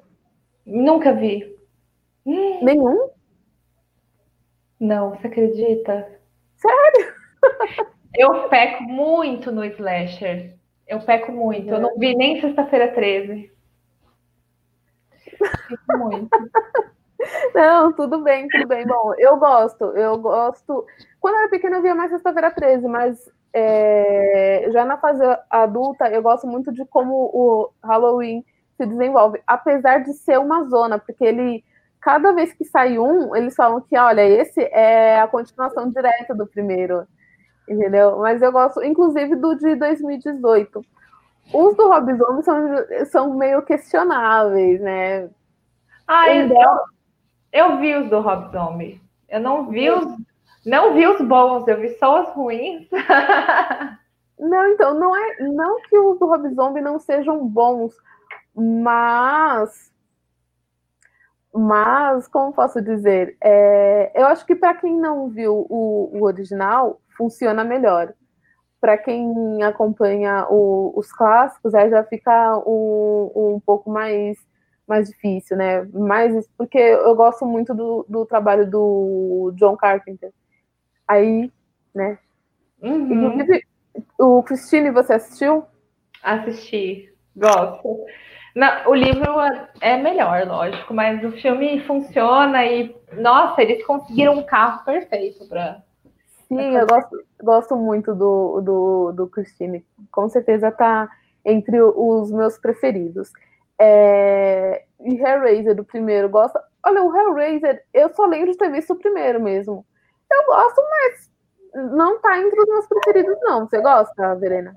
[0.66, 1.56] Nunca vi.
[2.24, 3.10] Nenhum?
[4.78, 6.20] Não, você acredita?
[6.56, 7.14] Sério?
[8.14, 10.56] Eu peco muito no slasher.
[10.86, 11.70] Eu peco muito.
[11.70, 13.50] Eu não vi nem sexta-feira 13.
[15.96, 16.28] Muito.
[17.54, 18.86] Não, tudo bem, tudo bem.
[18.86, 20.84] Bom, eu gosto, eu gosto.
[21.20, 26.08] Quando eu era pequena, eu via mais sexta-feira 13, mas é, já na fase adulta,
[26.08, 28.44] eu gosto muito de como o Halloween
[28.76, 31.64] se desenvolve, apesar de ser uma zona, porque ele,
[32.00, 36.46] cada vez que sai um, eles falam que, olha, esse é a continuação direta do
[36.46, 37.06] primeiro,
[37.68, 38.18] entendeu?
[38.18, 40.84] Mas eu gosto, inclusive, do de 2018.
[41.52, 42.56] Os do Rob Zombie são,
[43.06, 45.28] são meio questionáveis, né?
[46.06, 46.48] Ah, eu,
[47.52, 49.00] eu vi os do Rob Zombie.
[49.28, 50.04] Eu não vi os
[50.64, 52.88] não vi os bons, eu vi só os ruins.
[54.38, 55.40] não, então, não é.
[55.40, 57.94] Não que os do Rob Zombie não sejam bons,
[58.54, 59.90] mas.
[61.54, 63.36] Mas, como posso dizer?
[63.42, 68.14] É, eu acho que para quem não viu o, o original, funciona melhor.
[68.80, 74.38] Para quem acompanha o, os clássicos, aí já fica um, um pouco mais
[74.86, 75.82] mais difícil, né?
[75.92, 80.32] Mais porque eu gosto muito do, do trabalho do John Carpenter.
[81.06, 81.50] Aí,
[81.94, 82.18] né?
[82.82, 83.12] Uhum.
[83.12, 83.64] Inclusive,
[84.18, 85.64] o Christine, você assistiu?
[86.22, 88.04] Assisti, gosto.
[88.54, 89.32] Não, o livro
[89.80, 95.82] é melhor, lógico, mas o filme funciona e, nossa, eles conseguiram um carro perfeito para.
[96.48, 99.84] Sim, eu gosto, gosto muito do, do, do Christine.
[100.10, 101.08] Com certeza tá
[101.44, 103.32] entre os meus preferidos.
[103.84, 104.84] É...
[105.00, 106.56] E Hellraiser, do primeiro, gosto.
[106.86, 109.84] Olha, o Hellraiser, eu só lembro de ter visto o primeiro mesmo.
[110.30, 111.32] Eu gosto, mas
[111.92, 113.66] não tá entre os meus preferidos, não.
[113.66, 114.72] Você gosta, Verena?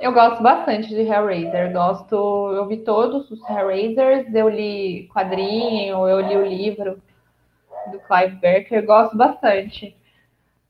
[0.00, 1.72] Eu gosto bastante de Hellraiser.
[1.72, 2.16] Gosto,
[2.56, 7.00] eu vi todos os Hellraisers, eu li quadrinho, eu li o livro
[7.92, 9.96] do Clive Barker, gosto bastante.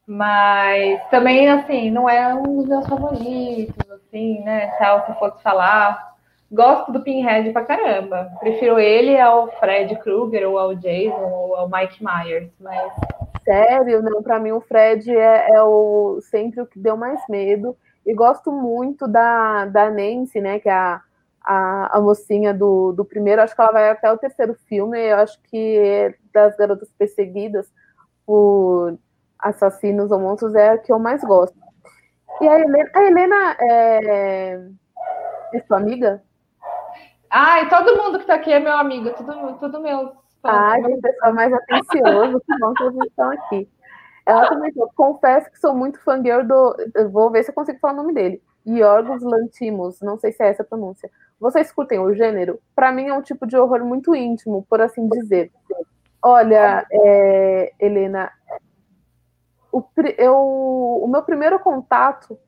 [0.07, 4.71] Mas também, assim, não é um dos meus favoritos, assim, né?
[4.73, 6.12] Se eu fosse falar.
[6.53, 8.31] Gosto do Pinhead pra caramba.
[8.39, 12.93] Prefiro ele ao Fred Krueger, ou ao Jason, ou ao Mike Myers, mas
[13.43, 17.75] sério, não, para mim o Fred é, é, o, sempre o que deu mais medo.
[18.05, 21.01] E gosto muito da, da Nancy, né, que é a,
[21.43, 25.17] a, a mocinha do, do primeiro, acho que ela vai até o terceiro filme, eu
[25.17, 27.67] acho que é das garotas perseguidas
[28.27, 28.99] por
[29.39, 31.57] assassinos ou monstros é a que eu mais gosto.
[32.41, 34.61] E a Helena, a Helena é,
[35.55, 36.23] é sua amiga?
[37.35, 40.13] Ai, todo mundo que tá aqui é meu amigo, tudo, tudo meu
[40.45, 43.69] ah, que pessoal mais atencioso, que bom que vocês estão aqui.
[44.27, 46.77] Ela comentou, confesso que sou muito fangirl do.
[47.11, 48.43] Vou ver se eu consigo falar o nome dele.
[48.67, 51.11] Yorgos Lantimos, não sei se é essa a pronúncia.
[51.41, 52.61] Vocês curtem o gênero?
[52.75, 55.51] Para mim é um tipo de horror muito íntimo, por assim dizer.
[56.23, 58.31] Olha, é, Helena,
[59.73, 59.83] o,
[60.19, 62.39] eu, o meu primeiro contato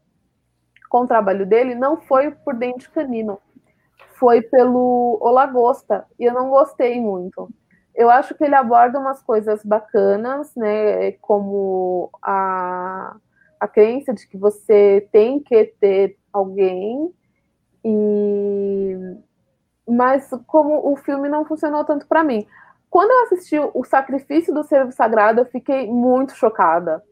[0.88, 3.40] com o trabalho dele não foi por Dente Canino,
[4.24, 7.48] foi pelo O Lagosta, e eu não gostei muito
[7.94, 11.12] eu acho que ele aborda umas coisas bacanas, né?
[11.12, 13.16] Como a,
[13.60, 17.14] a crença de que você tem que ter alguém
[17.84, 18.96] e,
[19.88, 22.44] mas como o filme não funcionou tanto para mim.
[22.90, 27.02] Quando eu assisti o Sacrifício do Servo Sagrado, eu fiquei muito chocada.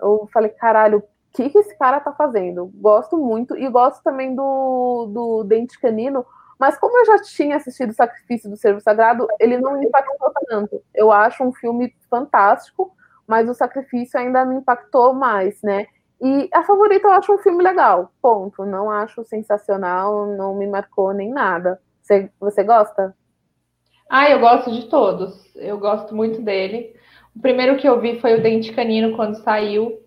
[0.00, 1.02] Eu falei, caralho, o
[1.32, 2.70] que, que esse cara tá fazendo?
[2.74, 6.24] Gosto muito, e gosto também do, do Dente Canino,
[6.60, 10.82] mas como eu já tinha assistido Sacrifício do Servo Sagrado, ele não me impactou tanto.
[10.94, 12.94] Eu acho um filme fantástico,
[13.26, 15.86] mas o Sacrifício ainda me impactou mais, né?
[16.20, 18.66] E a favorita eu acho um filme legal, ponto.
[18.66, 21.80] Não acho sensacional, não me marcou nem nada.
[22.02, 23.16] Você, você gosta?
[24.10, 25.50] Ah, eu gosto de todos.
[25.56, 26.94] Eu gosto muito dele.
[27.34, 29.98] O primeiro que eu vi foi o Dente Canino quando saiu.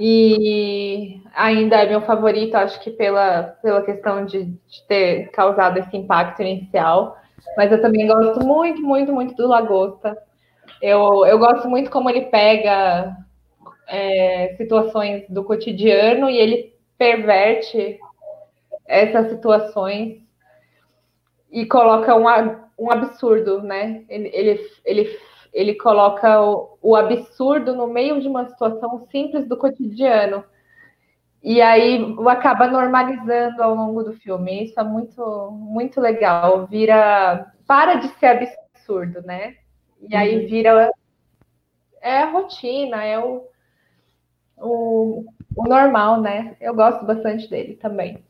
[0.00, 5.94] E ainda é meu favorito, acho que pela, pela questão de, de ter causado esse
[5.94, 7.18] impacto inicial.
[7.54, 10.16] Mas eu também gosto muito, muito, muito do Lagosta.
[10.80, 13.14] Eu, eu gosto muito como ele pega
[13.86, 17.98] é, situações do cotidiano e ele perverte
[18.86, 20.18] essas situações
[21.50, 22.24] e coloca um,
[22.78, 24.02] um absurdo, né?
[24.08, 25.18] Ele, ele, ele,
[25.52, 30.44] ele coloca o, o absurdo no meio de uma situação simples do cotidiano.
[31.42, 34.64] E aí acaba normalizando ao longo do filme.
[34.64, 36.66] Isso é muito, muito legal.
[36.66, 37.52] Vira.
[37.66, 39.56] Para de ser absurdo, né?
[40.08, 40.48] E aí uhum.
[40.48, 40.90] vira.
[42.02, 43.46] É a rotina, é o,
[44.56, 45.24] o,
[45.54, 46.56] o normal, né?
[46.60, 48.22] Eu gosto bastante dele também.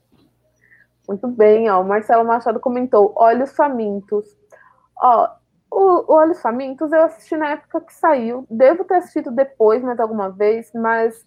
[1.08, 1.80] Muito bem, ó.
[1.80, 4.26] O Marcelo Machado comentou: Olhos Famintos.
[4.96, 5.28] Ó,
[5.70, 8.46] o, o Olhos Famintos eu assisti na época que saiu.
[8.50, 11.26] Devo ter assistido depois, mais alguma vez, mas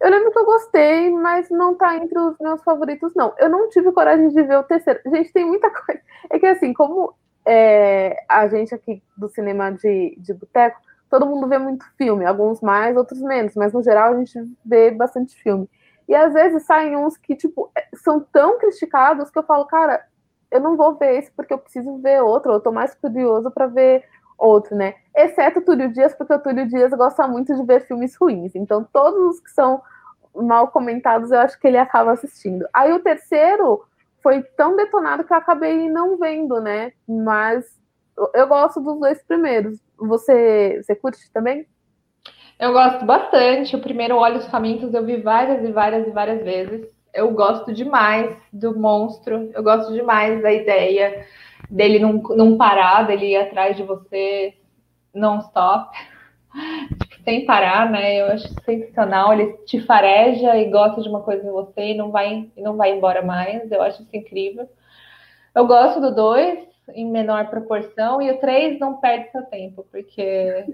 [0.00, 3.34] eu lembro que eu gostei, mas não tá entre os meus favoritos, não.
[3.38, 5.00] Eu não tive coragem de ver o terceiro.
[5.06, 6.00] Gente, tem muita coisa.
[6.30, 7.14] É que assim, como
[7.46, 10.80] é, a gente aqui do cinema de, de boteco,
[11.10, 14.90] todo mundo vê muito filme, alguns mais, outros menos, mas no geral a gente vê
[14.90, 15.68] bastante filme.
[16.08, 20.04] E às vezes saem uns que, tipo, é, são tão criticados que eu falo, cara,
[20.52, 23.66] eu não vou ver esse porque eu preciso ver outro, eu tô mais curioso para
[23.66, 24.04] ver
[24.38, 24.94] outro, né?
[25.16, 28.54] Exceto o Túlio Dias, porque o Túlio Dias gosta muito de ver filmes ruins.
[28.54, 29.80] Então, todos os que são
[30.34, 32.66] mal comentados, eu acho que ele acaba assistindo.
[32.72, 33.84] Aí o terceiro
[34.22, 36.92] foi tão detonado que eu acabei não vendo, né?
[37.08, 37.64] Mas
[38.34, 39.78] eu gosto dos dois primeiros.
[39.98, 41.66] Você, você curte também?
[42.58, 43.74] Eu gosto bastante.
[43.74, 46.86] O primeiro Olhos Famintos eu vi várias e várias e várias vezes.
[47.12, 49.50] Eu gosto demais do monstro.
[49.52, 51.26] Eu gosto demais da ideia
[51.70, 54.54] dele não, não parar, dele ir atrás de você
[55.14, 55.96] non-stop,
[56.98, 58.20] tipo, sem parar, né?
[58.20, 59.32] Eu acho sensacional.
[59.32, 62.92] Ele te fareja e gosta de uma coisa em você e não vai, não vai
[62.92, 63.70] embora mais.
[63.70, 64.68] Eu acho isso incrível.
[65.54, 70.64] Eu gosto do 2, em menor proporção, e o 3 não perde seu tempo, porque.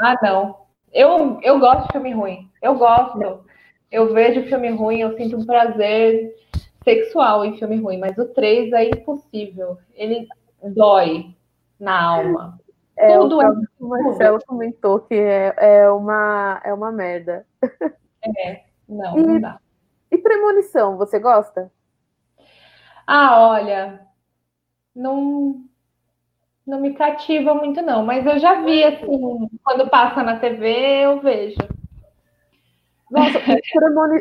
[0.00, 0.64] Ah, não.
[0.92, 2.50] Eu, eu gosto de filme ruim.
[2.60, 3.44] Eu gosto.
[3.94, 6.34] Eu vejo filme ruim, eu sinto um prazer
[6.82, 9.78] sexual em filme ruim, mas o 3 é impossível.
[9.94, 10.26] Ele
[10.62, 11.32] dói
[11.78, 12.58] na alma.
[12.96, 13.48] É, Tudo é.
[13.78, 17.46] O Marcelo comentou que é, é, uma, é uma merda.
[18.36, 19.60] É, não, e, não dá.
[20.10, 21.70] E premonição, você gosta?
[23.06, 24.00] Ah, olha,
[24.94, 25.62] não,
[26.66, 31.20] não me cativa muito, não, mas eu já vi assim, quando passa na TV, eu
[31.20, 31.58] vejo.
[33.10, 33.38] Nossa,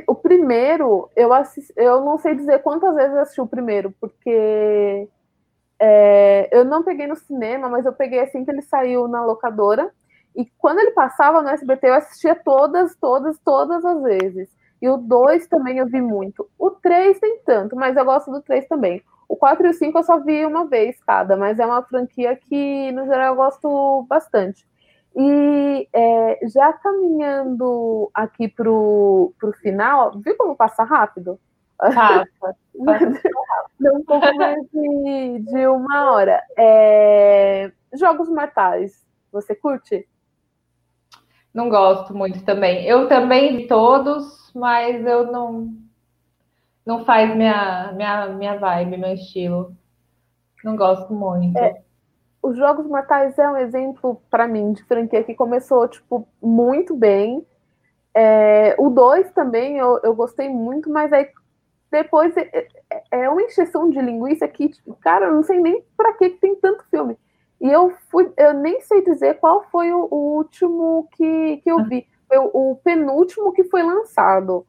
[0.07, 3.93] o, o primeiro, eu assisti, eu não sei dizer quantas vezes eu assisti o primeiro,
[3.99, 5.07] porque
[5.79, 9.91] é, eu não peguei no cinema, mas eu peguei assim que ele saiu na locadora.
[10.35, 14.49] E quando ele passava no SBT, eu assistia todas, todas, todas as vezes.
[14.81, 16.49] E o 2 também eu vi muito.
[16.59, 19.01] O 3 nem tanto, mas eu gosto do 3 também.
[19.29, 22.35] O 4 e o 5 eu só vi uma vez cada, mas é uma franquia
[22.35, 24.65] que, no geral, eu gosto bastante.
[25.15, 31.39] E é, já caminhando aqui para o final, viu como passa rápido?
[31.79, 32.27] Passa.
[33.79, 36.41] Deu um pouco mais de, de uma hora.
[36.57, 40.07] É, Jogos Mortais, você curte?
[41.53, 42.85] Não gosto muito também.
[42.85, 45.73] Eu também vi todos, mas eu não
[46.85, 49.75] não faz minha, minha, minha vibe, meu estilo.
[50.63, 51.57] Não gosto muito.
[51.57, 51.81] É,
[52.43, 57.45] os Jogos Mortais é um exemplo, para mim, de franquia que começou, tipo, muito bem.
[58.13, 61.27] É, o 2 também eu, eu gostei muito, mas aí
[61.89, 65.83] depois é, é, é uma encheção de linguiça que, tipo, cara, eu não sei nem
[65.97, 67.17] para que tem tanto filme.
[67.61, 71.83] E eu fui, eu nem sei dizer qual foi o, o último que, que eu
[71.85, 72.05] vi.
[72.27, 74.65] Foi o, o penúltimo que foi lançado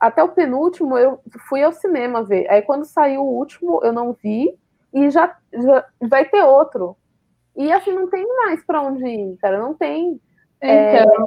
[0.00, 2.50] até o penúltimo eu fui ao cinema ver.
[2.50, 4.58] Aí quando saiu o último eu não vi
[4.94, 6.96] e já, já vai ter outro.
[7.60, 10.18] E assim não tem mais para onde ir, cara, não tem.
[10.62, 11.26] Então.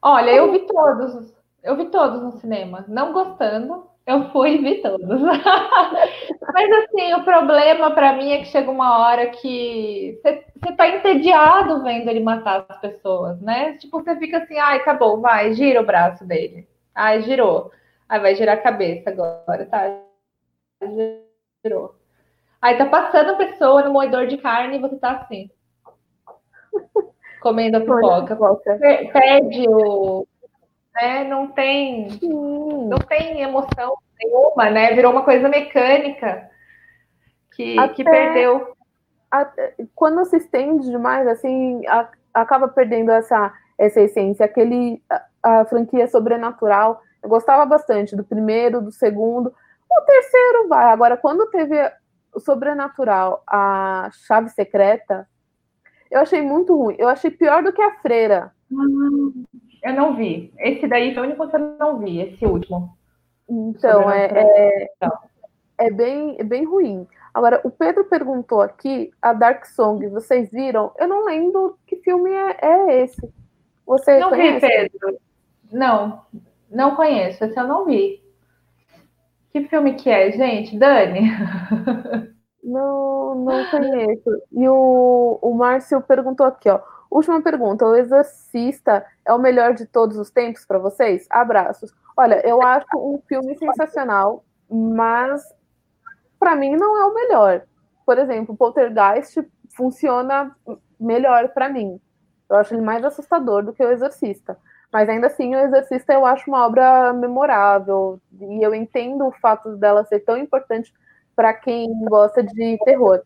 [0.00, 1.34] Olha, eu vi todos.
[1.60, 3.90] Eu vi todos no cinema, não gostando.
[4.06, 5.20] Eu fui e vi todos.
[6.54, 10.44] Mas assim, o problema para mim é que chega uma hora que você
[10.76, 13.76] tá entediado vendo ele matar as pessoas, né?
[13.78, 16.68] Tipo, você fica assim, ai, tá bom, vai, gira o braço dele.
[16.94, 17.72] Ai, girou.
[18.08, 20.00] Aí vai girar a cabeça agora, tá?
[21.64, 21.95] Girou.
[22.66, 25.48] Aí tá passando a pessoa no moedor de carne e você tá assim.
[27.40, 28.36] Comendo a pipoca.
[29.12, 30.26] Perde o.
[30.92, 31.22] Né?
[31.22, 32.08] Não tem.
[32.20, 34.92] Não tem emoção nenhuma, né?
[34.94, 36.50] Virou uma coisa mecânica
[37.54, 37.94] que, Até...
[37.94, 38.74] que perdeu.
[39.94, 44.44] Quando se estende demais, assim, a, acaba perdendo essa, essa essência.
[44.44, 45.00] Aquele.
[45.08, 47.00] A, a franquia sobrenatural.
[47.22, 49.54] Eu gostava bastante do primeiro, do segundo.
[49.88, 50.86] O terceiro vai.
[50.86, 51.76] Agora, quando teve
[52.36, 55.26] o sobrenatural, a chave secreta,
[56.10, 56.94] eu achei muito ruim.
[56.98, 58.52] Eu achei pior do que a freira.
[59.82, 60.52] Eu não vi.
[60.58, 62.94] Esse daí foi o único que eu não vi, esse último.
[63.48, 64.88] Então, é, é,
[65.78, 67.08] é, bem, é bem ruim.
[67.32, 70.92] Agora, o Pedro perguntou aqui, a Dark Song, vocês viram?
[70.98, 73.32] Eu não lembro que filme é, é esse.
[73.86, 74.66] Você não conhece?
[74.66, 75.18] vi, Pedro.
[75.72, 76.22] Não,
[76.70, 77.44] não conheço.
[77.44, 78.22] Esse eu não vi.
[79.56, 80.78] Que filme que é, gente?
[80.78, 81.30] Dani?
[82.62, 84.28] Não, não conheço.
[84.50, 86.80] E o, o Márcio perguntou aqui, ó.
[87.08, 91.26] Última pergunta: O Exorcista é o melhor de todos os tempos para vocês?
[91.30, 91.94] Abraços.
[92.16, 95.42] Olha, eu acho um filme sensacional, mas
[96.40, 97.62] para mim não é o melhor.
[98.04, 99.38] Por exemplo, Poltergeist
[99.74, 100.54] funciona
[101.00, 102.00] melhor para mim.
[102.50, 104.58] Eu acho ele mais assustador do que o Exorcista.
[104.96, 108.18] Mas ainda assim, o Exorcista eu acho uma obra memorável.
[108.40, 110.90] E eu entendo o fato dela ser tão importante
[111.34, 113.20] para quem gosta de terror.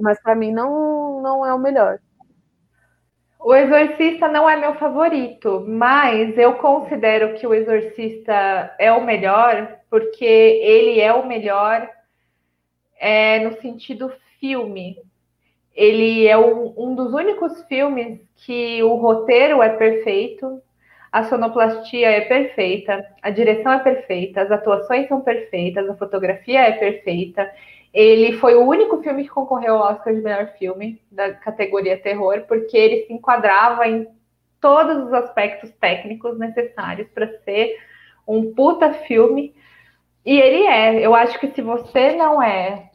[0.00, 1.98] Mas para mim não, não é o melhor.
[3.38, 9.76] O Exorcista não é meu favorito, mas eu considero que o Exorcista é o melhor
[9.90, 11.86] porque ele é o melhor
[12.98, 14.10] é, no sentido
[14.40, 14.96] filme.
[15.74, 20.62] Ele é um, um dos únicos filmes que o roteiro é perfeito,
[21.16, 26.72] a sonoplastia é perfeita, a direção é perfeita, as atuações são perfeitas, a fotografia é
[26.72, 27.50] perfeita.
[27.90, 32.42] Ele foi o único filme que concorreu ao Oscar de melhor filme da categoria terror,
[32.46, 34.06] porque ele se enquadrava em
[34.60, 37.78] todos os aspectos técnicos necessários para ser
[38.28, 39.54] um puta filme.
[40.22, 41.00] E ele é.
[41.00, 42.90] Eu acho que se você não é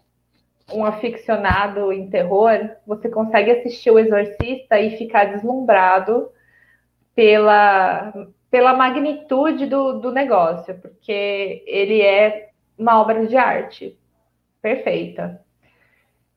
[0.71, 6.29] um aficionado em terror, você consegue assistir O Exorcista e ficar deslumbrado
[7.15, 8.13] pela,
[8.49, 13.97] pela magnitude do, do negócio, porque ele é uma obra de arte
[14.61, 15.41] perfeita.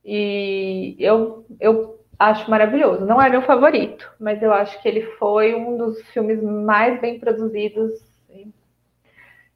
[0.05, 3.07] E eu, eu acho maravilhoso.
[3.07, 7.19] Não é meu favorito, mas eu acho que ele foi um dos filmes mais bem
[7.19, 7.93] produzidos,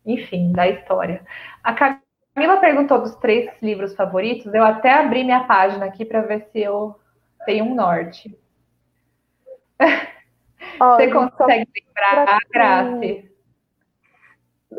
[0.04, 1.24] enfim, da história.
[1.62, 4.52] A Camila perguntou dos três livros favoritos.
[4.54, 6.98] Eu até abri minha página aqui para ver se eu
[7.44, 8.36] tenho um norte.
[10.78, 13.30] Você consegue lembrar, Grace?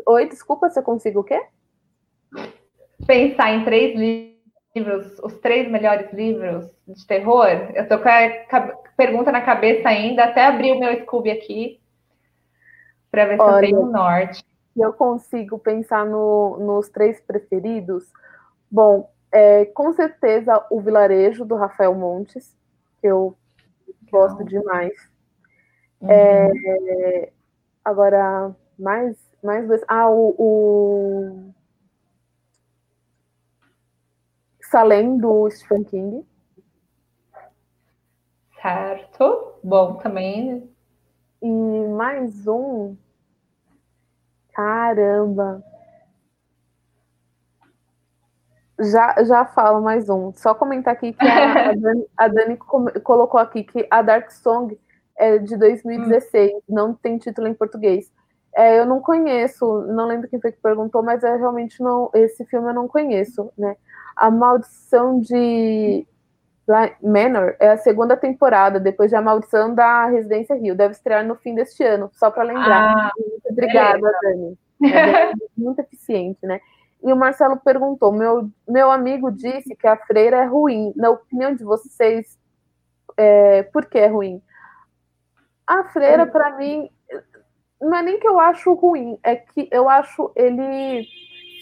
[0.06, 1.40] Oi, desculpa, você consigo o quê?
[3.06, 3.94] Pensar em três
[4.74, 7.46] livros, os três melhores livros de terror.
[7.74, 8.60] Eu tô com a
[8.96, 11.80] pergunta na cabeça ainda, até abrir o meu Scooby aqui
[13.10, 14.44] para ver se Olha, eu tenho norte.
[14.76, 18.04] Eu consigo pensar no, nos três preferidos.
[18.70, 22.56] Bom, é, com certeza o Vilarejo do Rafael Montes,
[23.00, 23.36] que eu
[24.10, 25.09] gosto demais.
[26.00, 26.10] Uhum.
[26.10, 27.32] É,
[27.84, 29.82] agora, mais, mais dois.
[29.86, 31.54] Ah, o, o
[34.70, 36.26] Salem do Stephen King.
[38.62, 39.54] Certo.
[39.62, 40.70] Bom também.
[41.42, 41.48] E
[41.88, 42.96] mais um.
[44.52, 45.64] Caramba.
[48.78, 50.32] Já, já falo mais um.
[50.34, 54.78] Só comentar aqui que a, a Dani, a Dani colocou aqui que a Dark Song
[55.20, 56.60] é de 2016, hum.
[56.68, 58.10] não tem título em português.
[58.56, 62.44] É, eu não conheço, não lembro quem foi que perguntou, mas é realmente não, esse
[62.46, 63.76] filme eu não conheço, né?
[64.16, 66.04] A Maldição de
[67.02, 70.74] Manor é a segunda temporada, depois de A Maldição da Residência Rio.
[70.74, 72.96] Deve estrear no fim deste ano, só para lembrar.
[72.96, 74.12] Ah, muito obrigada, é.
[74.22, 74.58] Dani.
[74.82, 76.60] É muito eficiente, né?
[77.02, 80.92] E o Marcelo perguntou: meu, meu amigo disse que a freira é ruim.
[80.96, 82.38] Na opinião de vocês,
[83.16, 84.42] é, por que é ruim?
[85.70, 86.90] A freira, para mim,
[87.80, 91.06] não é nem que eu acho ruim, é que eu acho ele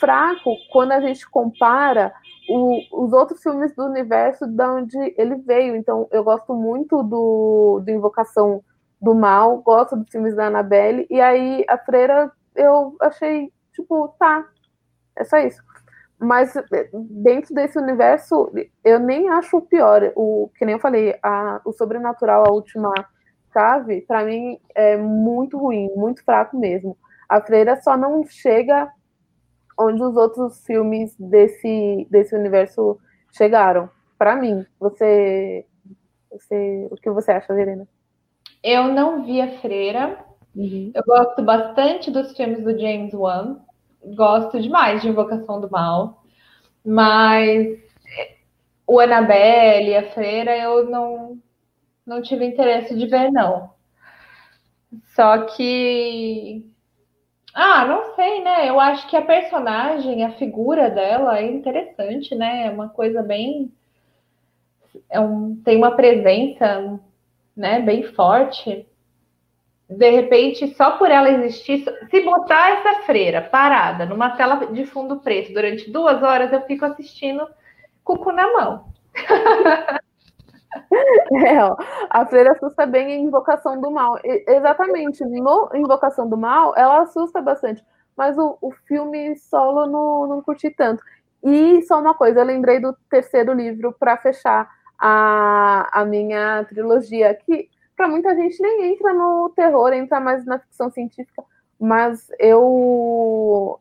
[0.00, 2.10] fraco quando a gente compara
[2.48, 5.76] o, os outros filmes do universo de onde ele veio.
[5.76, 8.64] Então, eu gosto muito do, do Invocação
[8.98, 14.48] do Mal, gosto dos filmes da Annabelle, e aí a freira eu achei, tipo, tá,
[15.16, 15.62] é só isso.
[16.18, 18.50] mas eh, dentro desse universo,
[18.82, 20.12] eu nem acho o pior.
[20.16, 22.90] O que nem eu falei, a, o sobrenatural, a última
[23.52, 26.96] chave, para mim é muito ruim, muito fraco mesmo.
[27.28, 28.90] A Freira só não chega
[29.78, 32.98] onde os outros filmes desse, desse universo
[33.32, 33.88] chegaram.
[34.18, 35.64] Para mim, você,
[36.32, 37.86] você, o que você acha, Verena?
[38.62, 40.18] Eu não vi a Freira.
[40.56, 40.90] Uhum.
[40.94, 43.58] Eu gosto bastante dos filmes do James Wan
[44.14, 46.22] gosto demais de Invocação do Mal,
[46.84, 47.78] mas
[48.86, 51.38] o Annabelle e a Freira eu não,
[52.08, 53.70] não tive interesse de ver, não.
[55.14, 56.64] Só que.
[57.54, 58.68] Ah, não sei, né?
[58.68, 62.66] Eu acho que a personagem, a figura dela é interessante, né?
[62.66, 63.72] É uma coisa bem.
[65.10, 67.00] É um, tem uma presença
[67.56, 68.86] né, bem forte
[69.88, 75.20] de repente, só por ela existir, se botar essa freira parada numa tela de fundo
[75.20, 77.48] preto durante duas horas, eu fico assistindo
[78.04, 78.92] com o cu na mão.
[81.32, 81.76] É, ó,
[82.10, 84.18] a freira assusta bem em Invocação do Mal.
[84.24, 87.84] E, exatamente, no Invocação do Mal, ela assusta bastante,
[88.16, 91.02] mas o, o filme solo não, não curti tanto.
[91.42, 94.68] E só uma coisa, eu lembrei do terceiro livro para fechar
[94.98, 100.58] a, a minha trilogia, que para muita gente nem entra no terror, entra mais na
[100.58, 101.42] ficção científica,
[101.78, 103.78] mas eu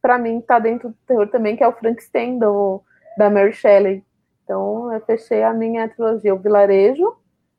[0.00, 4.04] para mim tá dentro do terror também, que é o Frankenstein da Mary Shelley.
[4.48, 7.14] Então eu fechei a minha trilogia, o Vilarejo,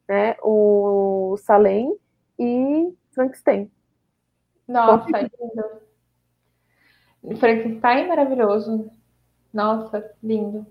[0.07, 1.95] né, o Salem
[2.39, 3.69] e Frankenstein.
[4.67, 5.63] Nossa, lindo.
[7.37, 8.89] Frankenstein maravilhoso.
[9.53, 10.65] Nossa, lindo.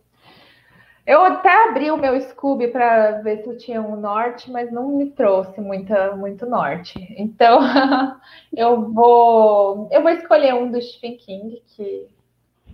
[1.06, 4.88] Eu até abri o meu Scooby para ver se eu tinha um norte, mas não
[4.88, 6.98] me trouxe muita, muito norte.
[7.16, 7.60] Então
[8.52, 12.08] eu vou eu vou escolher um do Stephen King que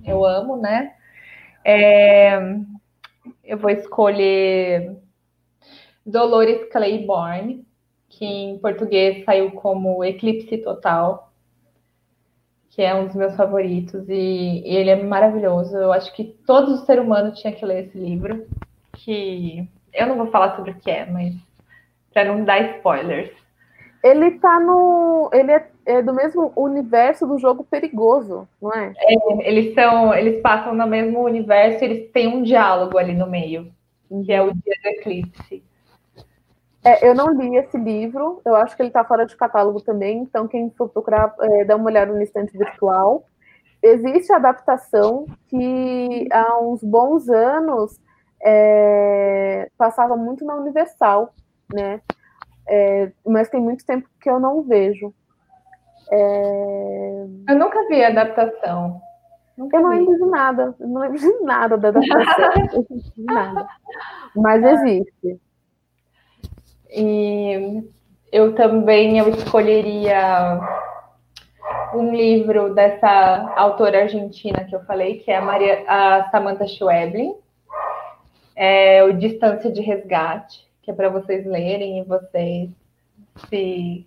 [0.02, 0.94] eu amo, né?
[1.62, 2.38] É,
[3.42, 4.96] eu vou escolher
[6.05, 7.66] Dolores Claiborne,
[8.09, 11.32] que em português saiu como Eclipse Total
[12.74, 15.76] que é um dos meus favoritos, e, e ele é maravilhoso.
[15.76, 18.46] Eu acho que todo ser humano tinha que ler esse livro,
[18.94, 21.34] que eu não vou falar sobre o que é, mas
[22.12, 23.30] para não dar spoilers.
[24.02, 25.30] Ele tá no.
[25.32, 28.93] Ele é, é, do mesmo universo do jogo perigoso, não é?
[28.97, 29.48] é?
[29.48, 30.15] Eles são.
[30.15, 33.73] Eles passam no mesmo universo, eles têm um diálogo ali no meio,
[34.24, 35.62] que é o dia do eclipse.
[36.85, 40.19] É, eu não li esse livro, eu acho que ele está fora de catálogo também,
[40.19, 43.24] então quem for procurar, é, dá uma olhada no estante virtual.
[43.82, 47.98] Existe a adaptação que há uns bons anos
[48.43, 51.35] é, passava muito na Universal,
[51.73, 52.02] né?
[52.69, 55.12] É, mas tem muito tempo que eu não vejo.
[56.10, 57.26] É...
[57.48, 59.01] Eu nunca vi a adaptação.
[59.56, 62.86] Nunca eu não lembro de nada, eu não lembro de nada da adaptação.
[63.18, 63.66] nada.
[64.35, 65.40] Mas existe.
[66.90, 67.82] E
[68.32, 70.60] eu também eu escolheria
[71.94, 77.35] um livro dessa autora argentina que eu falei, que é a, Maria, a Samantha Schweblin,
[78.56, 82.70] é o Distância de Resgate, que é para vocês lerem e vocês
[83.48, 84.06] se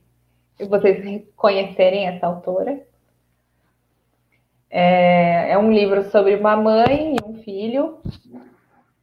[0.66, 2.80] vocês conhecerem essa autora.
[4.70, 8.00] É, é um livro sobre uma mãe e um filho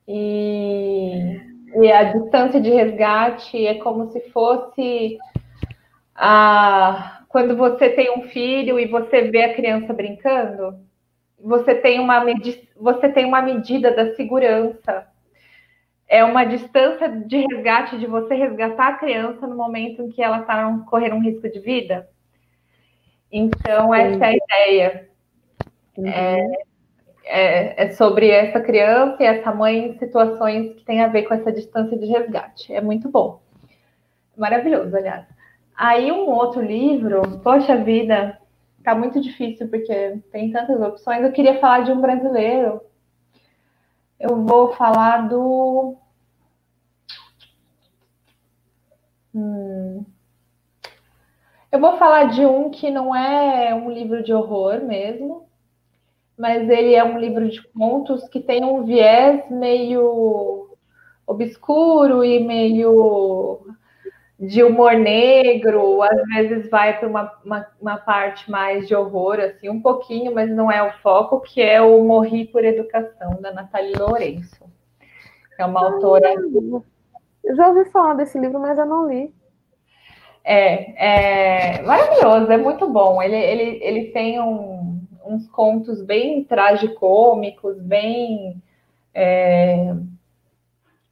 [0.07, 1.41] e
[1.77, 5.19] e a distância de resgate é como se fosse
[6.15, 10.79] a quando você tem um filho e você vê a criança brincando,
[11.37, 12.25] você tem uma,
[12.77, 15.05] você tem uma medida da segurança.
[16.09, 20.41] É uma distância de resgate de você resgatar a criança no momento em que ela
[20.41, 22.09] está correndo um risco de vida.
[23.33, 25.09] Então, essa é a ideia.
[25.97, 26.07] Uhum.
[26.07, 26.47] É,
[27.25, 31.35] é, é, sobre essa criança e essa mãe em situações que têm a ver com
[31.35, 32.73] essa distância de resgate.
[32.73, 33.41] É muito bom.
[34.37, 35.25] Maravilhoso, aliás.
[35.77, 38.39] Aí um outro livro, poxa vida,
[38.85, 41.23] tá muito difícil porque tem tantas opções.
[41.23, 42.81] Eu queria falar de um brasileiro.
[44.19, 45.97] Eu vou falar do.
[49.35, 50.05] Hum.
[51.71, 55.49] Eu vou falar de um que não é um livro de horror mesmo,
[56.39, 60.69] mas ele é um livro de contos que tem um viés meio
[61.27, 63.74] obscuro e meio
[64.47, 69.69] de humor negro, às vezes vai para uma, uma, uma, parte mais de horror, assim,
[69.69, 73.95] um pouquinho, mas não é o foco, que é o Morri por Educação, da Nathalie
[73.97, 74.65] Lourenço.
[75.59, 76.35] É uma autora.
[77.45, 79.33] Eu já ouvi falar desse livro, mas eu não li.
[80.43, 83.23] É, é maravilhoso, é muito bom.
[83.23, 88.63] Ele, ele, ele tem um, uns contos bem tragicômicos, bem.
[89.15, 89.95] É,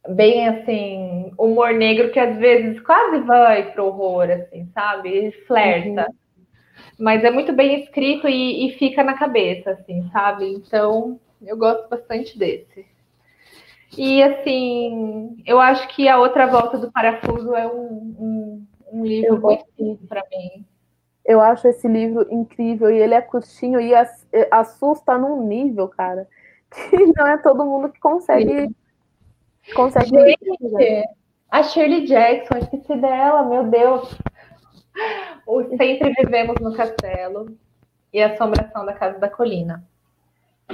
[0.09, 5.09] bem assim, humor negro que às vezes quase vai pro horror, assim, sabe?
[5.09, 6.07] Ele flerta.
[6.09, 6.43] Uhum.
[6.99, 10.53] Mas é muito bem escrito e, e, fica na cabeça, assim, sabe?
[10.53, 12.85] Então, eu gosto bastante desse.
[13.97, 19.39] E assim, eu acho que a outra volta do parafuso é um, um, um livro
[19.39, 20.65] muito lindo para mim.
[21.23, 23.93] Eu acho esse livro incrível e ele é curtinho e
[24.51, 26.27] assusta num nível, cara,
[26.89, 28.69] que não é todo mundo que consegue.
[29.75, 31.09] Consegue Gente,
[31.49, 34.17] a Shirley Jackson, esqueci dela, meu Deus.
[35.45, 37.55] O Sempre Vivemos no Castelo
[38.11, 39.83] e a Assombração da Casa da Colina.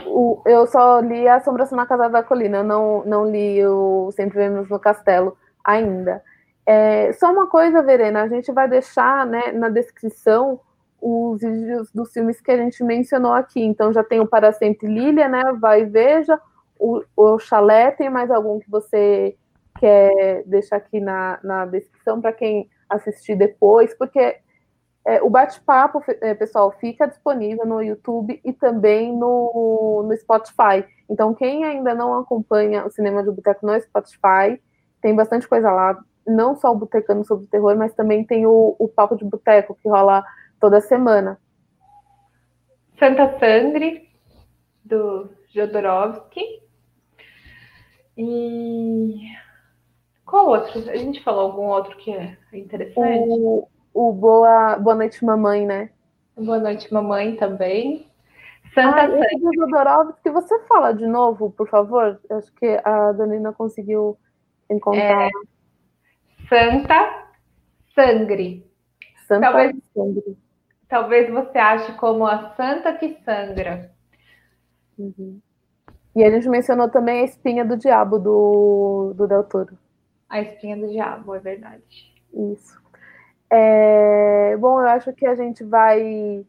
[0.06, 4.40] O, eu só li a Assombração na Casa da Colina, não, não li o Sempre
[4.40, 6.24] Vivemos no Castelo ainda.
[6.66, 10.60] É, só uma coisa, Verena, a gente vai deixar né, na descrição
[11.02, 13.64] os vídeos dos filmes que a gente mencionou aqui.
[13.64, 15.42] Então já tem o Para Sempre Lilia, né?
[15.60, 16.40] Vai e veja.
[16.80, 19.36] O, o Chalé, tem mais algum que você
[19.80, 24.38] quer deixar aqui na, na descrição para quem assistir depois, porque
[25.06, 30.86] é, o bate-papo, é, pessoal, fica disponível no YouTube e também no, no Spotify.
[31.10, 34.62] Então, quem ainda não acompanha o Cinema de Boteco no Spotify,
[35.02, 35.98] tem bastante coisa lá
[36.28, 39.90] não só o Botecano sobre terror, mas também tem o, o Papo de Boteco, que
[39.90, 40.24] rola
[40.60, 41.40] toda semana.
[43.00, 44.10] Santa Sangre,
[44.84, 46.44] do Jodorowsky.
[48.22, 49.32] E
[50.26, 50.78] qual outro?
[50.92, 53.24] A gente falou algum outro que é interessante?
[53.30, 55.90] O, o Boa, Boa Noite Mamãe, né?
[56.36, 58.06] Boa Noite Mamãe também.
[58.74, 62.20] Santa ah, do Jodorowsky, você fala de novo, por favor?
[62.30, 64.18] Acho que a Danina conseguiu
[64.70, 65.28] encontrar.
[65.28, 65.30] É,
[66.50, 67.26] Santa
[67.96, 68.70] Sangre.
[69.28, 70.38] Santa talvez, Sangre.
[70.90, 73.92] Talvez você ache como a Santa que sangra.
[74.98, 75.40] Uhum.
[76.16, 79.78] E a gente mencionou também a espinha do diabo do, do Del Toro.
[80.28, 81.84] A espinha do diabo, é verdade.
[82.34, 82.80] Isso.
[83.50, 86.46] É, bom, eu acho que a gente vai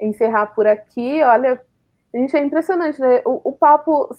[0.00, 1.22] encerrar por aqui.
[1.22, 1.60] Olha,
[2.12, 3.22] a gente é impressionante, né?
[3.24, 4.14] O, o papo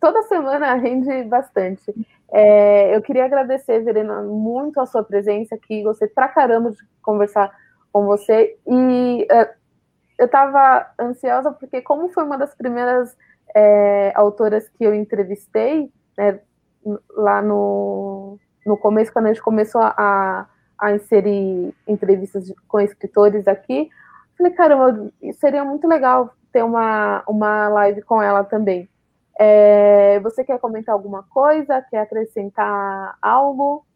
[0.00, 1.92] toda semana rende bastante.
[2.32, 5.82] É, eu queria agradecer, Verena, muito a sua presença aqui.
[5.82, 7.52] Gostei pra caramba de conversar
[7.92, 8.56] com você.
[8.66, 9.54] E é,
[10.18, 13.16] eu estava ansiosa porque, como foi uma das primeiras
[13.54, 16.40] é, autoras que eu entrevistei, né,
[17.10, 20.48] lá no, no começo, quando a gente começou a,
[20.78, 23.90] a inserir entrevistas com escritores aqui,
[24.36, 28.88] falei, caramba, seria muito legal ter uma, uma live com ela também.
[29.38, 31.80] É, você quer comentar alguma coisa?
[31.90, 33.86] Quer acrescentar algo?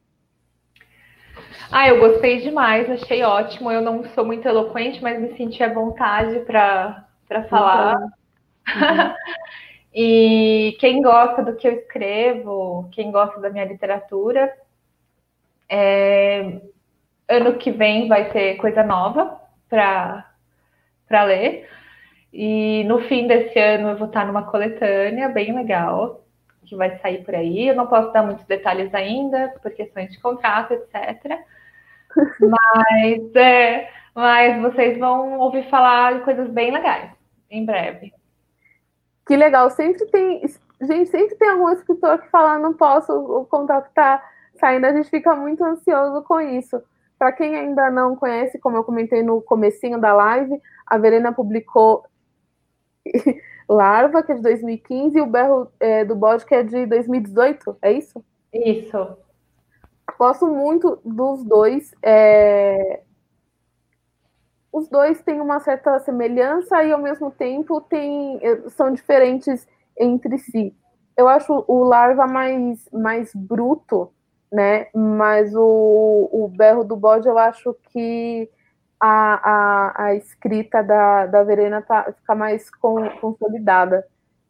[1.70, 3.70] Ah, eu gostei demais, achei ótimo.
[3.70, 7.06] Eu não sou muito eloquente, mas me senti à vontade para
[7.50, 7.96] falar.
[7.96, 8.23] Então,
[8.68, 9.14] uhum.
[9.94, 14.52] e quem gosta do que eu escrevo, quem gosta da minha literatura,
[15.68, 16.60] é,
[17.28, 21.68] ano que vem vai ter coisa nova para ler.
[22.32, 26.24] E no fim desse ano eu vou estar numa coletânea bem legal,
[26.66, 27.68] que vai sair por aí.
[27.68, 31.38] Eu não posso dar muitos detalhes ainda, por questões de contrato, etc.
[32.40, 37.10] Mas, é, mas vocês vão ouvir falar de coisas bem legais
[37.50, 38.12] em breve.
[39.26, 39.70] Que legal.
[39.70, 40.42] Sempre tem.
[40.80, 44.22] Gente, sempre tem algum escritor que fala, não posso, o contrato está
[44.58, 46.82] saindo, a gente fica muito ansioso com isso.
[47.18, 52.04] Para quem ainda não conhece, como eu comentei no comecinho da live, a Verena publicou
[53.68, 57.76] Larva, que é de 2015, e o Berro é, do Bode, que é de 2018,
[57.80, 58.22] é isso?
[58.52, 59.16] Isso.
[60.18, 61.94] Gosto muito dos dois.
[62.02, 63.00] É...
[64.74, 68.40] Os dois têm uma certa semelhança e, ao mesmo tempo, tem...
[68.42, 70.74] É, são diferentes entre si.
[71.16, 74.10] Eu acho o Larva mais, mais bruto,
[74.50, 74.88] né?
[74.92, 78.50] Mas o, o Berro do Bode, eu acho que
[78.98, 84.04] a, a, a escrita da, da Verena tá, fica mais com, consolidada.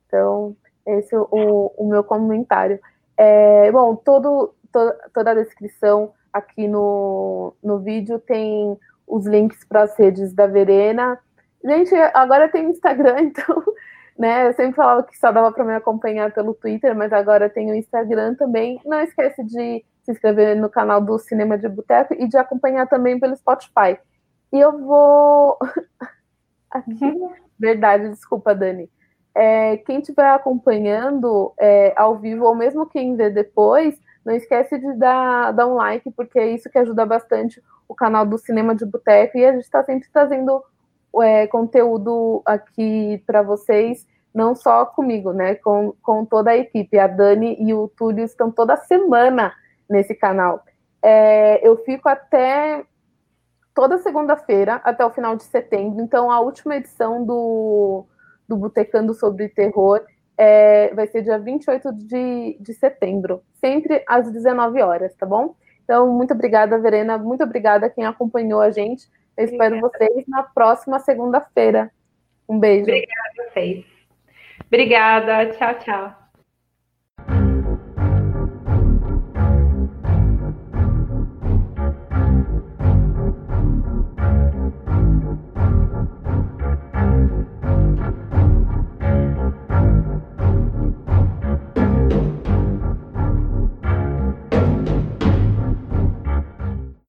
[0.06, 0.56] Então,
[0.86, 2.80] esse é o, o meu comentário.
[3.14, 9.82] É, bom, todo, to, toda a descrição aqui no, no vídeo tem os links para
[9.82, 11.18] as redes da Verena.
[11.64, 13.62] Gente, agora tem Instagram, então,
[14.18, 14.48] né?
[14.48, 17.74] Eu sempre falava que só dava para me acompanhar pelo Twitter, mas agora tem o
[17.74, 18.80] Instagram também.
[18.84, 23.18] Não esquece de se inscrever no canal do Cinema de Boteco e de acompanhar também
[23.18, 23.98] pelo Spotify.
[24.52, 25.58] E eu vou.
[26.70, 27.14] Aqui,
[27.58, 28.90] verdade, desculpa, Dani.
[29.34, 34.92] É, quem estiver acompanhando é, ao vivo, ou mesmo quem vê depois, não esquece de
[34.94, 38.84] dar, dar um like, porque é isso que ajuda bastante o canal do Cinema de
[38.84, 39.38] Boteco.
[39.38, 40.62] E a gente está sempre trazendo
[41.22, 45.54] é, conteúdo aqui para vocês, não só comigo, né?
[45.56, 46.98] Com, com toda a equipe.
[46.98, 49.52] A Dani e o Túlio estão toda semana
[49.88, 50.62] nesse canal.
[51.02, 52.84] É, eu fico até
[53.74, 56.00] toda segunda-feira, até o final de setembro.
[56.02, 58.06] Então, a última edição do,
[58.48, 60.00] do Botecando sobre Terror
[60.38, 65.54] é, vai ser dia 28 de, de setembro, sempre às 19 horas, tá bom?
[65.84, 67.18] Então, muito obrigada, Verena.
[67.18, 69.06] Muito obrigada a quem acompanhou a gente.
[69.36, 71.90] Eu espero vocês na próxima segunda-feira.
[72.48, 72.84] Um beijo.
[72.84, 73.84] Obrigada a vocês.
[74.66, 75.46] Obrigada.
[75.52, 76.23] Tchau, tchau.